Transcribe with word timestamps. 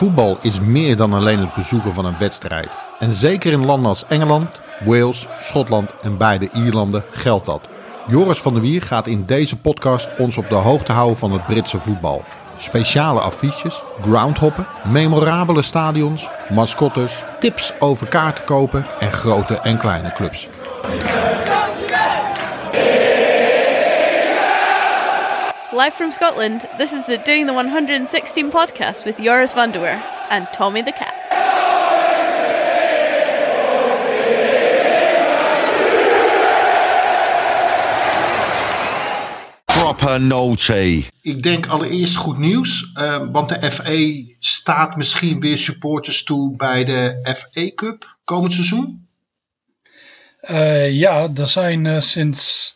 Voetbal 0.00 0.38
is 0.40 0.60
meer 0.60 0.96
dan 0.96 1.12
alleen 1.12 1.38
het 1.38 1.54
bezoeken 1.54 1.92
van 1.92 2.04
een 2.04 2.18
wedstrijd. 2.18 2.68
En 2.98 3.12
zeker 3.12 3.52
in 3.52 3.64
landen 3.64 3.88
als 3.88 4.04
Engeland, 4.06 4.60
Wales, 4.84 5.26
Schotland 5.38 5.94
en 6.00 6.16
beide 6.16 6.48
Ierlanden 6.52 7.04
geldt 7.10 7.46
dat. 7.46 7.60
Joris 8.08 8.38
van 8.38 8.52
der 8.52 8.62
Wier 8.62 8.82
gaat 8.82 9.06
in 9.06 9.24
deze 9.24 9.56
podcast 9.56 10.08
ons 10.18 10.36
op 10.36 10.48
de 10.48 10.54
hoogte 10.54 10.92
houden 10.92 11.18
van 11.18 11.32
het 11.32 11.46
Britse 11.46 11.80
voetbal. 11.80 12.24
Speciale 12.56 13.20
affiches, 13.20 13.82
groundhoppen, 14.02 14.66
memorabele 14.84 15.62
stadions, 15.62 16.28
mascottes, 16.50 17.24
tips 17.40 17.72
over 17.78 18.06
kaarten 18.06 18.44
kopen 18.44 18.86
en 18.98 19.12
grote 19.12 19.54
en 19.54 19.78
kleine 19.78 20.12
clubs. 20.12 20.48
Live 25.72 25.94
from 25.94 26.10
Scotland, 26.10 26.68
this 26.78 26.92
is 26.92 27.06
the 27.06 27.16
Doing 27.16 27.46
the 27.46 27.52
116 27.52 28.50
podcast 28.50 29.04
with 29.04 29.20
Joris 29.20 29.54
van 29.54 29.70
and 30.28 30.52
Tommy 30.52 30.82
the 30.82 30.90
Cat. 30.90 31.14
Proper 39.66 40.18
naughty. 40.18 41.04
Ik 41.22 41.42
denk 41.42 41.66
allereerst 41.66 42.16
goed 42.16 42.38
nieuws, 42.38 42.90
eh, 42.94 43.30
want 43.32 43.48
de 43.48 43.70
FA 43.70 44.32
staat 44.40 44.96
misschien 44.96 45.40
weer 45.40 45.56
supporters 45.58 46.24
toe 46.24 46.56
bij 46.56 46.84
de 46.84 47.32
FA 47.36 47.70
Cup 47.74 48.16
komend 48.24 48.52
seizoen. 48.52 49.06
Uh, 50.50 50.90
ja, 50.92 51.28
er 51.34 51.48
zijn 51.48 51.84
uh, 51.84 52.00
sinds 52.00 52.74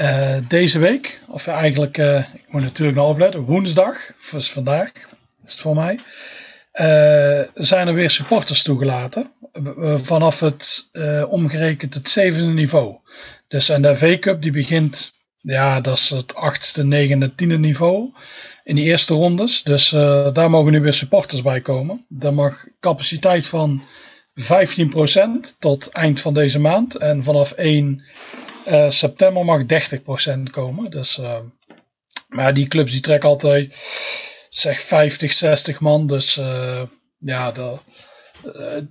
uh, 0.00 0.36
deze 0.48 0.78
week, 0.78 1.20
of 1.28 1.46
eigenlijk, 1.46 1.96
ik 2.34 2.46
moet 2.48 2.62
natuurlijk 2.62 2.96
nog 2.96 3.08
opletten, 3.08 3.40
woensdag, 3.40 3.96
vandaag 4.18 4.92
is 5.46 5.52
het 5.52 5.60
voor 5.60 5.74
mij, 5.74 5.98
zijn 7.54 7.88
er 7.88 7.94
weer 7.94 8.10
supporters 8.10 8.62
toegelaten. 8.62 9.32
vanaf 10.02 10.40
het 10.40 10.90
omgerekend 11.28 11.94
het 11.94 12.08
zevende 12.08 12.52
niveau. 12.52 12.96
Dus 13.48 13.68
en 13.68 13.82
de 13.82 13.96
FA 13.96 14.18
Cup 14.18 14.42
die 14.42 14.50
begint, 14.50 15.12
ja, 15.36 15.80
dat 15.80 15.96
is 15.96 16.10
het 16.10 16.34
achtste, 16.34 16.84
negende, 16.84 17.34
tiende 17.34 17.58
niveau 17.58 18.12
in 18.64 18.74
die 18.74 18.84
eerste 18.84 19.14
rondes. 19.14 19.62
Dus 19.62 19.88
daar 20.32 20.50
mogen 20.50 20.72
nu 20.72 20.80
weer 20.80 20.92
supporters 20.92 21.42
bij 21.42 21.60
komen. 21.60 22.04
Daar 22.08 22.34
mag 22.34 22.66
capaciteit 22.80 23.46
van 23.46 23.82
15% 24.34 25.58
tot 25.58 25.88
eind 25.88 26.20
van 26.20 26.34
deze 26.34 26.58
maand. 26.58 26.94
En 26.96 27.24
vanaf 27.24 27.52
1 27.52 28.02
uh, 28.68 28.90
september 28.90 29.44
mag 29.44 29.62
30% 29.62 30.42
komen. 30.50 30.90
Dus, 30.90 31.18
uh, 31.18 31.38
maar 32.28 32.54
die 32.54 32.68
clubs 32.68 32.92
die 32.92 33.00
trekken 33.00 33.28
altijd 33.28 33.74
zeg 34.48 34.80
50, 34.80 35.32
60 35.32 35.80
man. 35.80 36.06
Dus 36.06 36.36
uh, 36.36 36.82
ja, 37.18 37.52
de, 37.52 37.76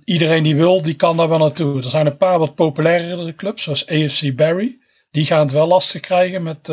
iedereen 0.04 0.42
die 0.42 0.56
wil, 0.56 0.82
die 0.82 0.96
kan 0.96 1.16
daar 1.16 1.28
wel 1.28 1.38
naartoe. 1.38 1.76
Er 1.76 1.90
zijn 1.90 2.06
een 2.06 2.16
paar 2.16 2.38
wat 2.38 2.54
populairdere 2.54 3.34
clubs, 3.34 3.62
zoals 3.62 3.86
AFC 3.86 4.34
Barry. 4.36 4.78
Die 5.10 5.26
gaan 5.26 5.40
het 5.40 5.52
wel 5.52 5.66
lastig 5.66 6.00
krijgen 6.00 6.42
met 6.42 6.66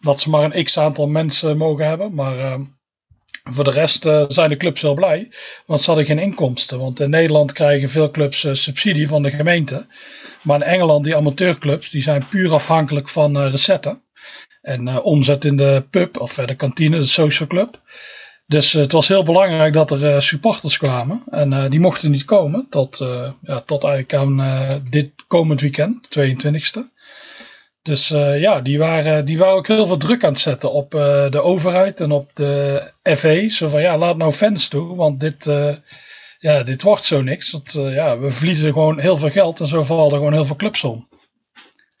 dat 0.00 0.20
ze 0.20 0.30
maar 0.30 0.42
een 0.54 0.64
x 0.64 0.78
aantal 0.78 1.08
mensen 1.08 1.56
mogen 1.56 1.86
hebben. 1.86 2.14
Maar 2.14 2.58
voor 3.50 3.64
de 3.64 3.70
rest 3.70 4.06
uh, 4.06 4.24
zijn 4.28 4.50
de 4.50 4.56
clubs 4.56 4.80
wel 4.80 4.94
blij, 4.94 5.28
want 5.66 5.80
ze 5.80 5.86
hadden 5.86 6.06
geen 6.06 6.18
inkomsten. 6.18 6.78
Want 6.78 7.00
in 7.00 7.10
Nederland 7.10 7.52
krijgen 7.52 7.88
veel 7.88 8.10
clubs 8.10 8.44
uh, 8.44 8.54
subsidie 8.54 9.08
van 9.08 9.22
de 9.22 9.30
gemeente. 9.30 9.86
Maar 10.42 10.56
in 10.60 10.66
Engeland, 10.66 11.04
die 11.04 11.16
amateurclubs, 11.16 11.90
die 11.90 12.02
zijn 12.02 12.26
puur 12.26 12.52
afhankelijk 12.52 13.08
van 13.08 13.36
uh, 13.36 13.50
recetten. 13.50 14.02
En 14.62 15.02
omzet 15.02 15.44
in 15.44 15.56
de 15.56 15.84
pub 15.90 16.20
of 16.20 16.34
de 16.34 16.54
kantine, 16.54 16.98
de 16.98 17.04
social 17.04 17.48
club. 17.48 17.80
Dus 18.46 18.72
het 18.72 18.92
was 18.92 19.08
heel 19.08 19.22
belangrijk 19.22 19.72
dat 19.72 19.90
er 19.90 20.22
supporters 20.22 20.78
kwamen. 20.78 21.22
En 21.30 21.70
die 21.70 21.80
mochten 21.80 22.10
niet 22.10 22.24
komen 22.24 22.66
tot, 22.70 22.98
ja, 23.42 23.60
tot 23.60 23.84
eigenlijk 23.84 24.14
aan 24.14 24.82
dit 24.90 25.10
komend 25.26 25.60
weekend, 25.60 26.08
22e. 26.18 26.80
Dus 27.88 28.10
uh, 28.10 28.40
ja, 28.40 28.60
die 28.60 28.78
waren, 28.78 29.24
die 29.24 29.38
waren 29.38 29.54
ook 29.54 29.66
heel 29.66 29.86
veel 29.86 29.96
druk 29.96 30.24
aan 30.24 30.32
het 30.32 30.40
zetten 30.40 30.72
op 30.72 30.94
uh, 30.94 31.00
de 31.30 31.42
overheid 31.42 32.00
en 32.00 32.12
op 32.12 32.30
de 32.34 32.82
FA. 33.02 33.48
Zo 33.48 33.68
van 33.68 33.80
ja, 33.80 33.98
laat 33.98 34.16
nou 34.16 34.32
fans 34.32 34.68
toe, 34.68 34.96
want 34.96 35.20
dit, 35.20 35.46
uh, 35.46 35.74
ja, 36.38 36.62
dit 36.62 36.82
wordt 36.82 37.04
zo 37.04 37.22
niks. 37.22 37.50
Want 37.50 37.72
ja, 37.72 38.18
we 38.18 38.30
verliezen 38.30 38.72
gewoon 38.72 38.98
heel 38.98 39.16
veel 39.16 39.30
geld 39.30 39.60
en 39.60 39.66
zo 39.66 39.82
vallen 39.82 40.10
er 40.10 40.16
gewoon 40.16 40.32
heel 40.32 40.44
veel 40.44 40.56
clubs 40.56 40.84
om. 40.84 41.08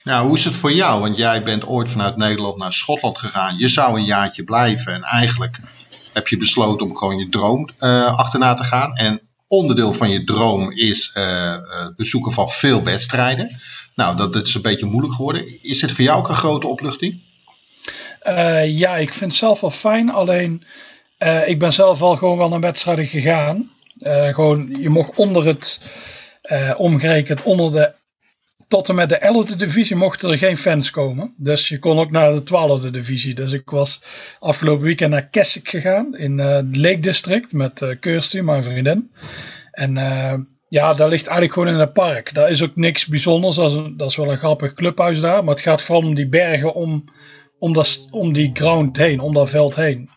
Nou, 0.02 0.26
hoe 0.26 0.36
is 0.36 0.44
het 0.44 0.54
voor 0.54 0.72
jou? 0.72 1.00
Want 1.00 1.16
jij 1.16 1.42
bent 1.42 1.66
ooit 1.66 1.90
vanuit 1.90 2.16
Nederland 2.16 2.58
naar 2.58 2.72
Schotland 2.72 3.18
gegaan. 3.18 3.58
Je 3.58 3.68
zou 3.68 3.98
een 3.98 4.04
jaartje 4.04 4.44
blijven 4.44 4.94
en 4.94 5.02
eigenlijk 5.02 5.58
heb 6.12 6.28
je 6.28 6.36
besloten 6.36 6.86
om 6.86 6.96
gewoon 6.96 7.18
je 7.18 7.28
droom 7.28 7.68
achterna 8.16 8.54
te 8.54 8.64
gaan. 8.64 8.94
En 8.96 9.20
onderdeel 9.46 9.92
van 9.92 10.10
je 10.10 10.24
droom 10.24 10.72
is 10.72 11.10
het 11.14 11.96
bezoeken 11.96 12.32
van 12.32 12.48
veel 12.48 12.82
wedstrijden. 12.82 13.58
Nou, 13.98 14.16
dat, 14.16 14.46
is 14.46 14.54
een 14.54 14.62
beetje 14.62 14.86
moeilijk 14.86 15.14
geworden. 15.14 15.62
Is 15.62 15.80
het 15.80 15.92
voor 15.92 16.04
jou 16.04 16.18
ook 16.18 16.28
een 16.28 16.34
grote 16.34 16.66
opluchting? 16.66 17.22
Uh, 18.28 18.66
ja, 18.78 18.96
ik 18.96 19.14
vind 19.14 19.30
het 19.30 19.40
zelf 19.40 19.60
wel 19.60 19.70
fijn. 19.70 20.10
Alleen, 20.10 20.62
uh, 21.22 21.48
ik 21.48 21.58
ben 21.58 21.72
zelf 21.72 21.98
wel 21.98 22.16
gewoon 22.16 22.38
wel 22.38 22.48
naar 22.48 22.60
wedstrijden 22.60 23.06
gegaan. 23.06 23.70
Uh, 23.98 24.34
gewoon, 24.34 24.76
je 24.80 24.88
mocht 24.88 25.16
onder 25.16 25.46
het, 25.46 25.82
omgerekend 26.76 27.42
onder 27.42 27.72
de, 27.72 27.92
tot 28.68 28.88
en 28.88 28.94
met 28.94 29.08
de 29.08 29.44
11e 29.52 29.56
divisie 29.56 29.96
mochten 29.96 30.30
er 30.30 30.38
geen 30.38 30.56
fans 30.56 30.90
komen. 30.90 31.34
Dus 31.36 31.68
je 31.68 31.78
kon 31.78 31.98
ook 31.98 32.10
naar 32.10 32.32
de 32.32 32.40
12e 32.86 32.90
divisie. 32.90 33.34
Dus 33.34 33.52
ik 33.52 33.70
was 33.70 34.02
afgelopen 34.40 34.84
weekend 34.84 35.10
naar 35.10 35.28
Keswick 35.28 35.68
gegaan 35.68 36.16
in 36.16 36.38
het 36.38 36.76
Lake 36.76 37.00
District 37.00 37.52
met 37.52 37.80
uh, 37.80 37.96
Kirsty, 38.00 38.40
mijn 38.40 38.64
vriendin. 38.64 39.10
En 39.70 39.96
ja, 40.68 40.94
dat 40.94 41.08
ligt 41.08 41.26
eigenlijk 41.26 41.52
gewoon 41.52 41.68
in 41.68 41.80
het 41.80 41.92
park. 41.92 42.34
Daar 42.34 42.50
is 42.50 42.62
ook 42.62 42.76
niks 42.76 43.06
bijzonders. 43.06 43.56
Dat 43.56 43.72
is, 43.72 43.78
dat 43.96 44.10
is 44.10 44.16
wel 44.16 44.30
een 44.30 44.38
grappig 44.38 44.74
clubhuis 44.74 45.20
daar. 45.20 45.44
Maar 45.44 45.54
het 45.54 45.62
gaat 45.62 45.82
vooral 45.82 46.04
om 46.04 46.14
die 46.14 46.28
bergen 46.28 46.74
om, 46.74 47.04
om, 47.58 47.72
dat, 47.72 48.08
om 48.10 48.32
die 48.32 48.50
ground 48.52 48.96
heen, 48.96 49.20
om 49.20 49.34
dat 49.34 49.50
veld 49.50 49.76
heen. 49.76 50.10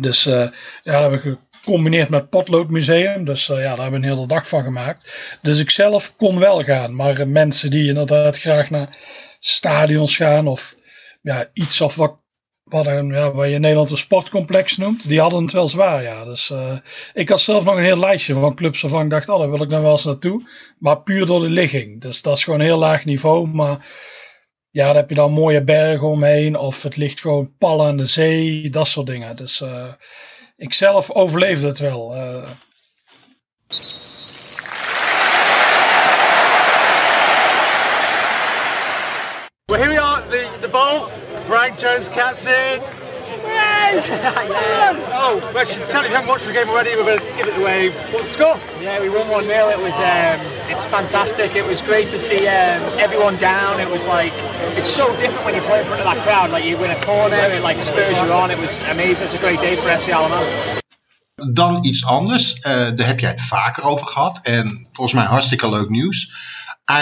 Dus 0.00 0.26
uh, 0.26 0.34
ja, 0.82 1.00
dat 1.00 1.00
hebben 1.00 1.22
we 1.22 1.38
gecombineerd 1.62 2.08
met 2.08 2.28
potloodmuseum. 2.28 3.24
Dus 3.24 3.48
uh, 3.48 3.56
ja, 3.56 3.62
daar 3.62 3.82
hebben 3.82 4.00
we 4.00 4.06
een 4.06 4.12
hele 4.12 4.26
dag 4.26 4.48
van 4.48 4.62
gemaakt. 4.62 5.38
Dus 5.42 5.58
ik 5.58 5.70
zelf 5.70 6.16
kon 6.16 6.38
wel 6.38 6.62
gaan. 6.64 6.94
Maar 6.94 7.20
uh, 7.20 7.26
mensen 7.26 7.70
die 7.70 7.88
inderdaad 7.88 8.38
graag 8.38 8.70
naar 8.70 8.96
stadions 9.40 10.16
gaan 10.16 10.46
of 10.46 10.76
ja, 11.22 11.48
iets 11.52 11.80
of 11.80 11.94
wat 11.94 12.20
wat, 12.68 12.86
een, 12.86 13.08
ja, 13.08 13.32
wat 13.32 13.46
je 13.46 13.54
in 13.54 13.60
Nederland 13.60 13.90
een 13.90 13.96
sportcomplex 13.96 14.76
noemt, 14.76 15.08
die 15.08 15.20
hadden 15.20 15.42
het 15.42 15.52
wel 15.52 15.68
zwaar. 15.68 16.02
Ja. 16.02 16.24
Dus 16.24 16.50
uh, 16.50 16.72
ik 17.12 17.28
had 17.28 17.40
zelf 17.40 17.64
nog 17.64 17.76
een 17.76 17.84
heel 17.84 17.98
lijstje 17.98 18.34
van 18.34 18.54
clubs 18.54 18.80
waarvan 18.80 19.02
ik 19.02 19.10
dacht, 19.10 19.28
oh, 19.28 19.38
daar 19.38 19.50
wil 19.50 19.62
ik 19.62 19.68
dan 19.68 19.82
wel 19.82 19.90
eens 19.90 20.04
naartoe. 20.04 20.48
Maar 20.78 21.02
puur 21.02 21.26
door 21.26 21.40
de 21.40 21.48
ligging. 21.48 22.00
Dus 22.00 22.22
dat 22.22 22.36
is 22.36 22.44
gewoon 22.44 22.60
een 22.60 22.66
heel 22.66 22.78
laag 22.78 23.04
niveau. 23.04 23.48
Maar 23.48 23.86
ja, 24.70 24.84
daar 24.84 24.94
heb 24.94 25.08
je 25.08 25.14
dan 25.14 25.32
mooie 25.32 25.64
bergen 25.64 26.08
omheen. 26.08 26.56
Of 26.56 26.82
het 26.82 26.96
ligt 26.96 27.20
gewoon 27.20 27.56
pal 27.58 27.86
aan 27.86 27.96
de 27.96 28.06
zee. 28.06 28.70
Dat 28.70 28.88
soort 28.88 29.06
dingen. 29.06 29.36
Dus 29.36 29.60
uh, 29.60 29.92
ik 30.56 30.74
zelf 30.74 31.10
overleefde 31.10 31.66
het 31.66 31.78
wel. 31.78 32.16
Uh, 32.16 32.48
well, 39.64 39.80
here 39.80 39.88
we 39.88 40.00
are, 40.00 40.28
the, 40.28 40.58
the 40.60 40.68
bowl. 40.68 41.27
Frank 41.48 41.78
Jones 41.78 42.10
captain. 42.10 42.82
Oh, 45.10 45.40
well, 45.54 45.64
tell 45.64 46.02
you 46.02 46.04
if 46.04 46.10
you 46.10 46.14
haven't 46.14 46.28
watched 46.28 46.44
the 46.44 46.52
game 46.52 46.68
already, 46.68 46.94
we're 46.94 47.04
going 47.04 47.20
to 47.20 47.36
give 47.38 47.46
it 47.48 47.58
away. 47.58 47.88
What's 48.12 48.36
the 48.36 48.42
score? 48.42 48.60
Yeah, 48.82 49.00
we 49.00 49.08
won 49.08 49.30
1 49.30 49.44
0. 49.44 49.70
It 49.70 49.78
was, 49.78 49.96
um, 49.96 50.44
it's 50.68 50.84
fantastic. 50.84 51.56
It 51.56 51.64
was 51.64 51.80
great 51.80 52.10
to 52.10 52.18
see 52.18 52.46
um, 52.46 52.82
everyone 52.98 53.38
down. 53.38 53.80
It 53.80 53.88
was 53.88 54.06
like, 54.06 54.34
it's 54.76 54.90
so 54.90 55.08
different 55.16 55.46
when 55.46 55.54
you 55.54 55.62
play 55.62 55.80
in 55.80 55.86
front 55.86 56.02
of 56.02 56.06
that 56.12 56.22
crowd. 56.22 56.50
Like, 56.50 56.66
you 56.66 56.76
win 56.76 56.90
a 56.90 57.00
corner, 57.00 57.36
it 57.36 57.62
like 57.62 57.80
spurs 57.80 58.20
you 58.20 58.30
on. 58.30 58.50
It 58.50 58.58
was 58.58 58.82
amazing. 58.82 59.24
It's 59.24 59.32
a 59.32 59.38
great 59.38 59.60
day 59.60 59.76
for 59.76 59.88
FC 59.88 60.10
Alamo. 60.10 60.44
Dan 61.54 61.84
iets 61.84 62.04
anders, 62.04 62.56
uh, 62.56 62.62
daar 62.94 63.06
heb 63.06 63.20
jij 63.20 63.30
het 63.30 63.42
vaker 63.42 63.84
over 63.84 64.06
gehad. 64.06 64.40
En 64.42 64.88
volgens 64.92 65.16
mij 65.16 65.24
hartstikke 65.24 65.68
leuk 65.68 65.88
nieuws. 65.88 66.30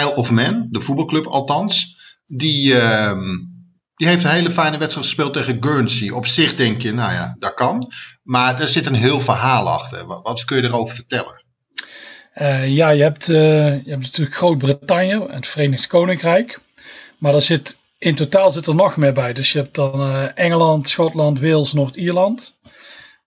Isle 0.01 0.15
of 0.15 0.31
Man, 0.31 0.67
de 0.69 0.81
voetbalclub 0.81 1.27
althans, 1.27 1.95
die, 2.27 2.73
uh, 2.73 3.11
die 3.97 4.07
heeft 4.07 4.23
een 4.23 4.29
hele 4.29 4.51
fijne 4.51 4.77
wedstrijd 4.77 5.07
gespeeld 5.07 5.33
tegen 5.33 5.57
Guernsey. 5.59 6.09
Op 6.09 6.27
zich 6.27 6.55
denk 6.55 6.81
je, 6.81 6.93
nou 6.93 7.13
ja, 7.13 7.35
dat 7.39 7.53
kan. 7.53 7.91
Maar 8.23 8.61
er 8.61 8.67
zit 8.67 8.85
een 8.85 8.93
heel 8.93 9.21
verhaal 9.21 9.69
achter. 9.69 10.05
Wat, 10.05 10.45
kun 10.45 10.57
je 10.57 10.63
erover 10.63 10.95
vertellen? 10.95 11.43
Uh, 12.35 12.67
ja, 12.67 12.89
je 12.89 13.03
hebt, 13.03 13.29
uh, 13.29 13.37
je 13.83 13.89
hebt 13.89 14.01
natuurlijk 14.01 14.35
Groot-Brittannië 14.35 15.11
en 15.11 15.35
het 15.35 15.47
Verenigd 15.47 15.87
Koninkrijk. 15.87 16.59
Maar 17.17 17.33
er 17.33 17.41
zit, 17.41 17.79
in 17.97 18.15
totaal 18.15 18.51
zit 18.51 18.67
er 18.67 18.75
nog 18.75 18.97
meer 18.97 19.13
bij. 19.13 19.33
Dus 19.33 19.51
je 19.51 19.59
hebt 19.59 19.75
dan 19.75 20.01
uh, 20.01 20.23
Engeland, 20.35 20.89
Schotland, 20.89 21.39
Wales, 21.39 21.73
Noord-Ierland. 21.73 22.59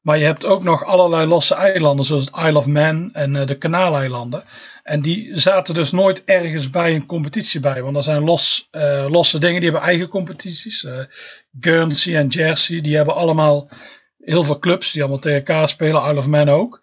Maar 0.00 0.18
je 0.18 0.24
hebt 0.24 0.46
ook 0.46 0.62
nog 0.62 0.84
allerlei 0.84 1.26
losse 1.26 1.54
eilanden, 1.54 2.04
zoals 2.04 2.24
het 2.24 2.36
Isle 2.36 2.58
of 2.58 2.66
Man 2.66 3.10
en 3.12 3.46
de 3.46 3.58
Kanaaleilanden. 3.58 4.44
En 4.90 5.00
die 5.00 5.40
zaten 5.40 5.74
dus 5.74 5.90
nooit 5.90 6.24
ergens 6.24 6.70
bij 6.70 6.94
een 6.94 7.06
competitie 7.06 7.60
bij. 7.60 7.82
Want 7.82 7.96
er 7.96 8.02
zijn 8.02 8.24
los, 8.24 8.68
uh, 8.72 9.06
losse 9.08 9.38
dingen, 9.38 9.60
die 9.60 9.70
hebben 9.70 9.88
eigen 9.88 10.08
competities. 10.08 10.82
Uh, 10.82 11.00
Guernsey 11.60 12.16
en 12.16 12.26
Jersey, 12.28 12.80
die 12.80 12.96
hebben 12.96 13.14
allemaal 13.14 13.68
heel 14.18 14.44
veel 14.44 14.58
clubs 14.58 14.92
die 14.92 15.02
allemaal 15.02 15.20
tegen 15.20 15.38
elkaar 15.38 15.68
spelen, 15.68 16.02
Isle 16.02 16.16
of 16.16 16.26
Man 16.26 16.48
ook. 16.48 16.82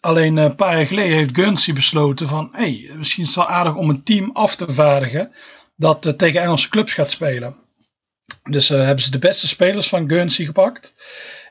Alleen 0.00 0.36
een 0.36 0.54
paar 0.54 0.76
jaar 0.76 0.86
geleden 0.86 1.16
heeft 1.16 1.34
Guernsey 1.34 1.74
besloten 1.74 2.28
van, 2.28 2.48
hé, 2.52 2.58
hey, 2.58 2.96
misschien 2.96 3.22
is 3.22 3.28
het 3.28 3.38
wel 3.38 3.48
aardig 3.48 3.74
om 3.74 3.88
een 3.88 4.02
team 4.02 4.30
af 4.32 4.56
te 4.56 4.72
vaardigen 4.72 5.32
dat 5.76 6.14
tegen 6.16 6.40
Engelse 6.40 6.68
clubs 6.68 6.94
gaat 6.94 7.10
spelen. 7.10 7.56
Dus 8.50 8.68
hebben 8.68 9.04
ze 9.04 9.10
de 9.10 9.18
beste 9.18 9.48
spelers 9.48 9.88
van 9.88 10.08
Guernsey 10.08 10.44
gepakt. 10.44 10.94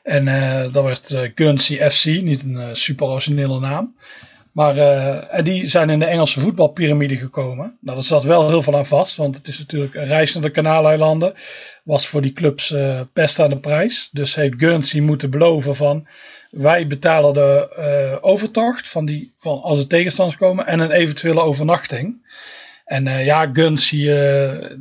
En 0.02 0.24
dat 0.72 0.84
werd 0.84 1.30
Guernsey 1.34 1.90
FC, 1.90 2.04
niet 2.04 2.42
een 2.42 2.76
super 2.76 3.06
originele 3.06 3.60
naam. 3.60 3.94
Maar 4.54 4.76
uh, 4.76 5.44
die 5.44 5.68
zijn 5.68 5.90
in 5.90 5.98
de 5.98 6.04
Engelse 6.04 6.40
voetbalpyramide 6.40 7.16
gekomen. 7.16 7.76
Nou, 7.80 7.96
daar 7.96 8.06
zat 8.06 8.22
wel 8.22 8.48
heel 8.48 8.62
veel 8.62 8.76
aan 8.76 8.86
vast, 8.86 9.16
want 9.16 9.36
het 9.36 9.48
is 9.48 9.58
natuurlijk 9.58 9.94
een 9.94 10.04
reis 10.04 10.34
naar 10.34 10.42
de 10.42 10.50
Kanaaleilanden. 10.50 11.34
Was 11.82 12.06
voor 12.06 12.22
die 12.22 12.32
clubs 12.32 12.70
uh, 12.70 13.00
best 13.12 13.38
aan 13.38 13.50
de 13.50 13.56
prijs. 13.56 14.08
Dus 14.12 14.34
heeft 14.34 14.54
Guernsey 14.58 15.00
moeten 15.00 15.30
beloven 15.30 15.76
van 15.76 16.06
wij 16.50 16.86
betalen 16.86 17.34
de 17.34 17.76
uh, 17.78 18.24
overtocht 18.24 18.88
van 18.88 19.04
die, 19.04 19.34
van 19.38 19.62
als 19.62 19.78
er 19.78 19.86
tegenstanders 19.86 20.38
komen 20.38 20.66
en 20.66 20.80
een 20.80 20.90
eventuele 20.90 21.40
overnachting. 21.40 22.32
En 22.84 23.24
ja, 23.24 23.50
Guernsey, 23.52 24.06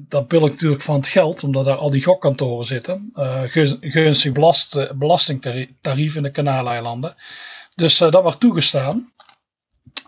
dat 0.09 0.33
ik 0.33 0.39
natuurlijk 0.39 0.81
van 0.81 0.95
het 0.95 1.07
geld, 1.07 1.43
omdat 1.43 1.65
daar 1.65 1.75
al 1.75 1.89
die 1.89 2.03
gokkantoren 2.03 2.65
zitten. 2.65 3.13
Uh, 3.15 4.31
belast, 4.33 4.97
belastingtarief 4.97 6.15
in 6.15 6.23
de 6.23 6.31
Kanaaleilanden. 6.31 7.15
Dus 7.75 7.97
dat 7.97 8.23
werd 8.23 8.39
toegestaan. 8.39 9.11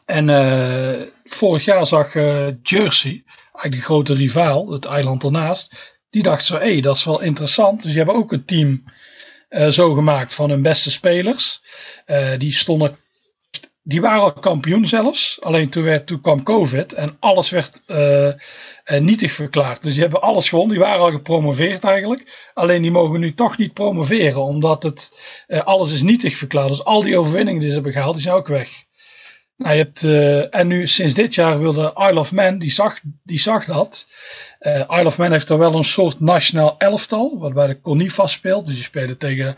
En 0.05 0.27
uh, 0.27 1.01
vorig 1.23 1.65
jaar 1.65 1.85
zag 1.85 2.13
uh, 2.13 2.47
Jersey, 2.63 3.23
eigenlijk 3.25 3.71
die 3.71 3.81
grote 3.81 4.13
rivaal, 4.13 4.71
het 4.71 4.85
eiland 4.85 5.23
ernaast, 5.23 5.93
die 6.09 6.23
dacht 6.23 6.45
zo, 6.45 6.57
hé, 6.57 6.71
hey, 6.71 6.81
dat 6.81 6.95
is 6.95 7.03
wel 7.03 7.21
interessant. 7.21 7.81
Dus 7.81 7.87
die 7.87 7.97
hebben 7.97 8.15
ook 8.15 8.31
een 8.31 8.45
team 8.45 8.83
uh, 9.49 9.67
zo 9.67 9.93
gemaakt 9.93 10.33
van 10.33 10.49
hun 10.49 10.61
beste 10.61 10.91
spelers. 10.91 11.61
die 12.37 12.53
stonden, 12.53 12.97
die 13.81 14.01
waren 14.01 14.21
al 14.21 14.33
kampioen 14.33 14.87
zelfs. 14.87 15.37
Alleen 15.41 15.69
toen, 15.69 15.83
werd, 15.83 16.07
toen 16.07 16.21
kwam 16.21 16.43
COVID 16.43 16.93
en 16.93 17.17
alles 17.19 17.49
werd 17.49 17.81
nietig 18.99 19.31
verklaard. 19.31 19.83
Dus 19.83 19.93
die 19.93 20.01
hebben 20.01 20.21
alles 20.21 20.49
gewonnen. 20.49 20.75
Die 20.75 20.83
waren 20.83 21.01
al 21.01 21.11
gepromoveerd 21.11 21.83
eigenlijk. 21.83 22.49
Alleen 22.53 22.81
die 22.81 22.91
mogen 22.91 23.19
nu 23.19 23.33
toch 23.33 23.57
niet 23.57 23.73
promoveren, 23.73 24.41
omdat 24.41 24.83
het 24.83 25.19
alles 25.63 25.91
is 25.91 26.01
nietig 26.01 26.37
verklaard. 26.37 26.69
Dus 26.69 26.83
al 26.83 27.03
die 27.03 27.17
overwinningen 27.17 27.59
die 27.59 27.69
ze 27.69 27.75
hebben 27.75 27.93
gehaald, 27.93 28.13
die 28.13 28.23
zijn 28.23 28.35
ook 28.35 28.47
weg. 28.47 28.69
Nou, 29.57 29.75
je 29.75 29.83
hebt, 29.83 30.03
uh, 30.03 30.55
en 30.55 30.67
nu 30.67 30.87
sinds 30.87 31.13
dit 31.13 31.35
jaar 31.35 31.59
wilde 31.59 31.93
Isle 31.95 32.19
of 32.19 32.31
Man, 32.31 32.59
die 32.59 32.71
zag, 32.71 32.99
die 33.23 33.39
zag 33.39 33.65
dat. 33.65 34.07
Uh, 34.59 34.79
Isle 34.89 35.05
of 35.05 35.17
Man 35.17 35.31
heeft 35.31 35.49
er 35.49 35.57
wel 35.57 35.73
een 35.73 35.83
soort 35.85 36.19
nationaal 36.19 36.75
elftal, 36.77 37.39
waarbij 37.39 37.67
de 37.67 37.81
CONIFA 37.81 38.27
speelt. 38.27 38.65
Dus 38.65 38.75
die 38.75 38.83
spelen 38.83 39.17
tegen 39.17 39.55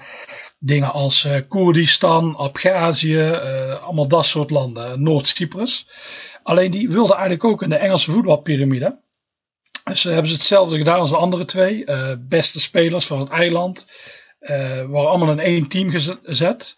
dingen 0.59 0.91
als 0.91 1.25
uh, 1.25 1.38
Koerdistan, 1.47 2.35
Abhazie, 2.35 3.23
allemaal 3.23 4.07
dat 4.07 4.25
soort 4.25 4.49
landen, 4.49 5.03
Noord-Cyprus. 5.03 5.88
Alleen 6.44 6.71
die 6.71 6.89
wilden 6.89 7.15
eigenlijk 7.15 7.44
ook 7.44 7.61
in 7.61 7.69
de 7.69 7.75
Engelse 7.75 8.11
voetbalpyramide. 8.11 8.99
Dus 9.83 10.03
hebben 10.03 10.27
ze 10.27 10.33
hetzelfde 10.33 10.77
gedaan 10.77 10.99
als 10.99 11.09
de 11.09 11.17
andere 11.17 11.45
twee. 11.45 11.85
beste 12.17 12.59
spelers 12.59 13.05
van 13.05 13.19
het 13.19 13.29
eiland. 13.29 13.91
waren 14.88 15.09
allemaal 15.09 15.31
in 15.31 15.39
één 15.39 15.67
team 15.67 15.89
gezet. 16.23 16.77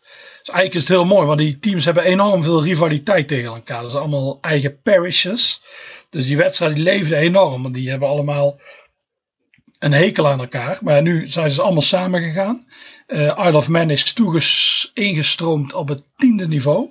Eigenlijk 0.49 0.75
is 0.75 0.81
het 0.81 0.89
heel 0.97 1.05
mooi, 1.05 1.25
want 1.27 1.39
die 1.39 1.59
teams 1.59 1.85
hebben 1.85 2.03
enorm 2.03 2.43
veel 2.43 2.63
rivaliteit 2.63 3.27
tegen 3.27 3.53
elkaar. 3.53 3.81
Dat 3.81 3.91
zijn 3.91 4.03
allemaal 4.03 4.37
eigen 4.41 4.81
parishes. 4.81 5.61
Dus 6.09 6.25
die 6.25 6.37
wedstrijd 6.37 6.77
leefde 6.77 7.15
enorm. 7.15 7.61
Want 7.61 7.73
die 7.73 7.89
hebben 7.89 8.07
allemaal 8.09 8.59
een 9.79 9.93
hekel 9.93 10.27
aan 10.27 10.39
elkaar. 10.39 10.77
Maar 10.81 11.01
nu 11.01 11.27
zijn 11.27 11.49
ze 11.49 11.61
allemaal 11.61 11.81
samen 11.81 12.21
gegaan. 12.21 12.65
Uh, 13.07 13.45
Isle 13.45 13.57
of 13.57 13.67
Man 13.67 13.89
is 13.89 14.13
toeges 14.13 14.91
ingestroomd 14.93 15.73
op 15.73 15.87
het 15.87 16.03
tiende 16.17 16.47
niveau. 16.47 16.89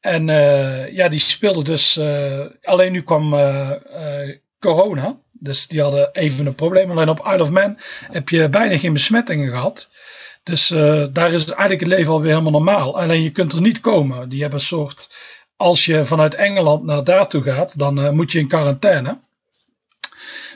En 0.00 0.28
uh, 0.28 0.92
ja, 0.94 1.08
die 1.08 1.20
speelde 1.20 1.64
dus. 1.64 1.96
Uh, 1.96 2.46
alleen 2.62 2.92
nu 2.92 3.02
kwam 3.02 3.34
corona. 4.58 5.16
Dus 5.32 5.68
die 5.68 5.82
hadden 5.82 6.12
even 6.12 6.46
een 6.46 6.54
probleem. 6.54 6.90
Alleen 6.90 7.08
op 7.08 7.26
Isle 7.26 7.42
of 7.42 7.50
Man 7.50 7.78
heb 8.10 8.28
je 8.28 8.48
bijna 8.48 8.78
geen 8.78 8.92
besmettingen 8.92 9.50
gehad. 9.50 9.90
Dus 10.42 10.70
uh, 10.70 11.04
daar 11.12 11.32
is 11.32 11.44
eigenlijk 11.44 11.80
het 11.80 11.88
leven 11.88 12.12
alweer 12.12 12.30
helemaal 12.30 12.50
normaal. 12.50 12.98
Alleen 12.98 13.22
je 13.22 13.30
kunt 13.30 13.52
er 13.52 13.60
niet 13.60 13.80
komen. 13.80 14.28
Die 14.28 14.40
hebben 14.40 14.58
een 14.58 14.64
soort. 14.64 15.10
Als 15.56 15.84
je 15.84 16.04
vanuit 16.04 16.34
Engeland 16.34 16.84
naar 16.84 17.04
daartoe 17.04 17.42
gaat, 17.42 17.78
dan 17.78 17.98
uh, 17.98 18.10
moet 18.10 18.32
je 18.32 18.38
in 18.38 18.48
quarantaine. 18.48 19.20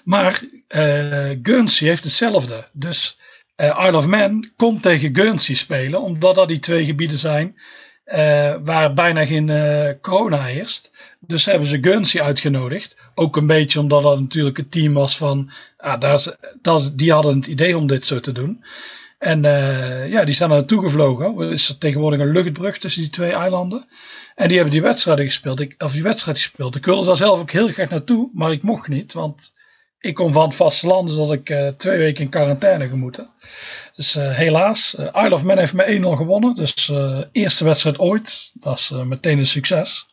Maar 0.04 0.42
uh, 0.69 1.38
Guernsey 1.42 1.88
heeft 1.88 2.04
hetzelfde. 2.04 2.69
Dus 2.72 3.19
Isle 3.56 3.96
of 3.96 4.06
Man 4.06 4.50
komt 4.56 4.82
tegen 4.82 5.16
Guernsey 5.16 5.54
spelen, 5.54 6.00
omdat 6.00 6.34
dat 6.34 6.48
die 6.48 6.58
twee 6.58 6.84
gebieden 6.84 7.19
zijn 7.19 7.56
waar 8.64 8.94
bijna 8.94 9.26
geen 9.26 9.50
corona 10.00 10.42
heerst. 10.42 10.92
Dus 11.20 11.44
hebben 11.44 11.69
ze 11.69 11.82
Guernsey 11.82 12.22
uitgenodigd. 12.22 12.96
Ook 13.14 13.36
een 13.36 13.46
beetje 13.46 13.81
omdat 13.81 14.02
dat 14.02 14.20
natuurlijk 14.20 14.56
het 14.56 14.70
team 14.70 14.92
was 14.92 15.16
van. 15.16 15.50
Ah, 15.76 16.00
daar, 16.00 16.90
die 16.94 17.12
hadden 17.12 17.36
het 17.36 17.46
idee 17.46 17.76
om 17.76 17.86
dit 17.86 18.04
zo 18.04 18.20
te 18.20 18.32
doen. 18.32 18.64
En 19.19 19.44
uh, 19.44 20.08
ja, 20.08 20.25
die 20.25 20.34
zijn 20.34 20.50
er 20.50 20.56
naartoe 20.56 20.82
gevlogen. 20.82 21.38
Er 21.38 21.52
is 21.52 21.69
er 21.69 21.78
tegenwoordig 21.78 22.20
een 22.20 22.32
luchtbrug 22.32 22.78
tussen 22.78 23.02
die 23.02 23.11
twee 23.11 23.32
eilanden. 23.32 23.88
En 24.34 24.46
die 24.46 24.56
hebben 24.56 24.75
die 24.75 24.82
wedstrijden 24.82 25.25
gespeeld. 25.25 25.61
Ik, 25.61 25.75
of 25.78 25.93
die 25.93 26.02
wedstrijd 26.02 26.38
gespeeld. 26.38 26.76
Ik 26.76 26.84
wilde 26.84 27.06
daar 27.06 27.16
zelf 27.16 27.40
ook 27.40 27.50
heel 27.50 27.69
graag 27.69 27.90
naartoe, 27.90 28.31
maar 28.32 28.52
ik 28.52 28.62
mocht 28.62 28.88
niet. 28.88 29.12
Want 29.12 29.52
ik 30.00 30.14
kom 30.14 30.32
van 30.32 30.44
het 30.44 30.55
vasteland, 30.55 31.08
dus 31.08 31.16
dat 31.16 31.32
ik 31.32 31.50
uh, 31.50 31.69
twee 31.69 31.99
weken 31.99 32.25
in 32.25 32.31
quarantaine 32.31 32.88
gemoeten. 32.88 33.28
Dus 33.96 34.16
uh, 34.16 34.31
helaas, 34.31 34.94
uh, 34.99 35.25
Isle 35.25 35.34
of 35.34 35.43
Man 35.43 35.58
heeft 35.58 35.72
met 35.72 35.87
1-0 35.87 35.90
gewonnen. 36.00 36.55
Dus 36.55 36.93
eerste 37.32 37.64
wedstrijd 37.64 37.99
ooit. 37.99 38.50
Dat 38.55 38.78
is 38.78 38.90
meteen 39.05 39.38
een 39.38 39.46
succes. 39.46 40.06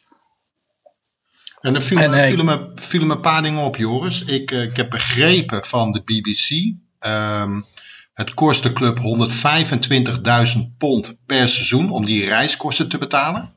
En 1.62 1.76
er 1.76 1.82
viel, 1.82 1.98
en, 1.98 2.46
me, 2.46 2.72
viel 2.76 3.06
me 3.06 3.14
een 3.14 3.22
paar 3.22 3.42
dingen 3.42 3.64
op, 3.64 3.76
Joris. 3.76 4.24
Ik, 4.24 4.52
ik 4.52 4.78
heb 4.78 4.90
begrepen 4.90 5.66
van 5.66 5.92
de 5.92 6.02
BBC. 6.02 6.74
Um, 7.06 7.66
het 8.14 8.34
kost 8.34 8.64
de 8.64 8.74
club 8.74 9.00
125.000 10.58 10.78
pond 10.78 11.18
per 11.26 11.50
seizoen 11.50 11.92
om 11.92 12.06
die 12.06 12.26
reiskosten 12.26 12.90
te 12.90 12.98
betalen. 12.98 13.54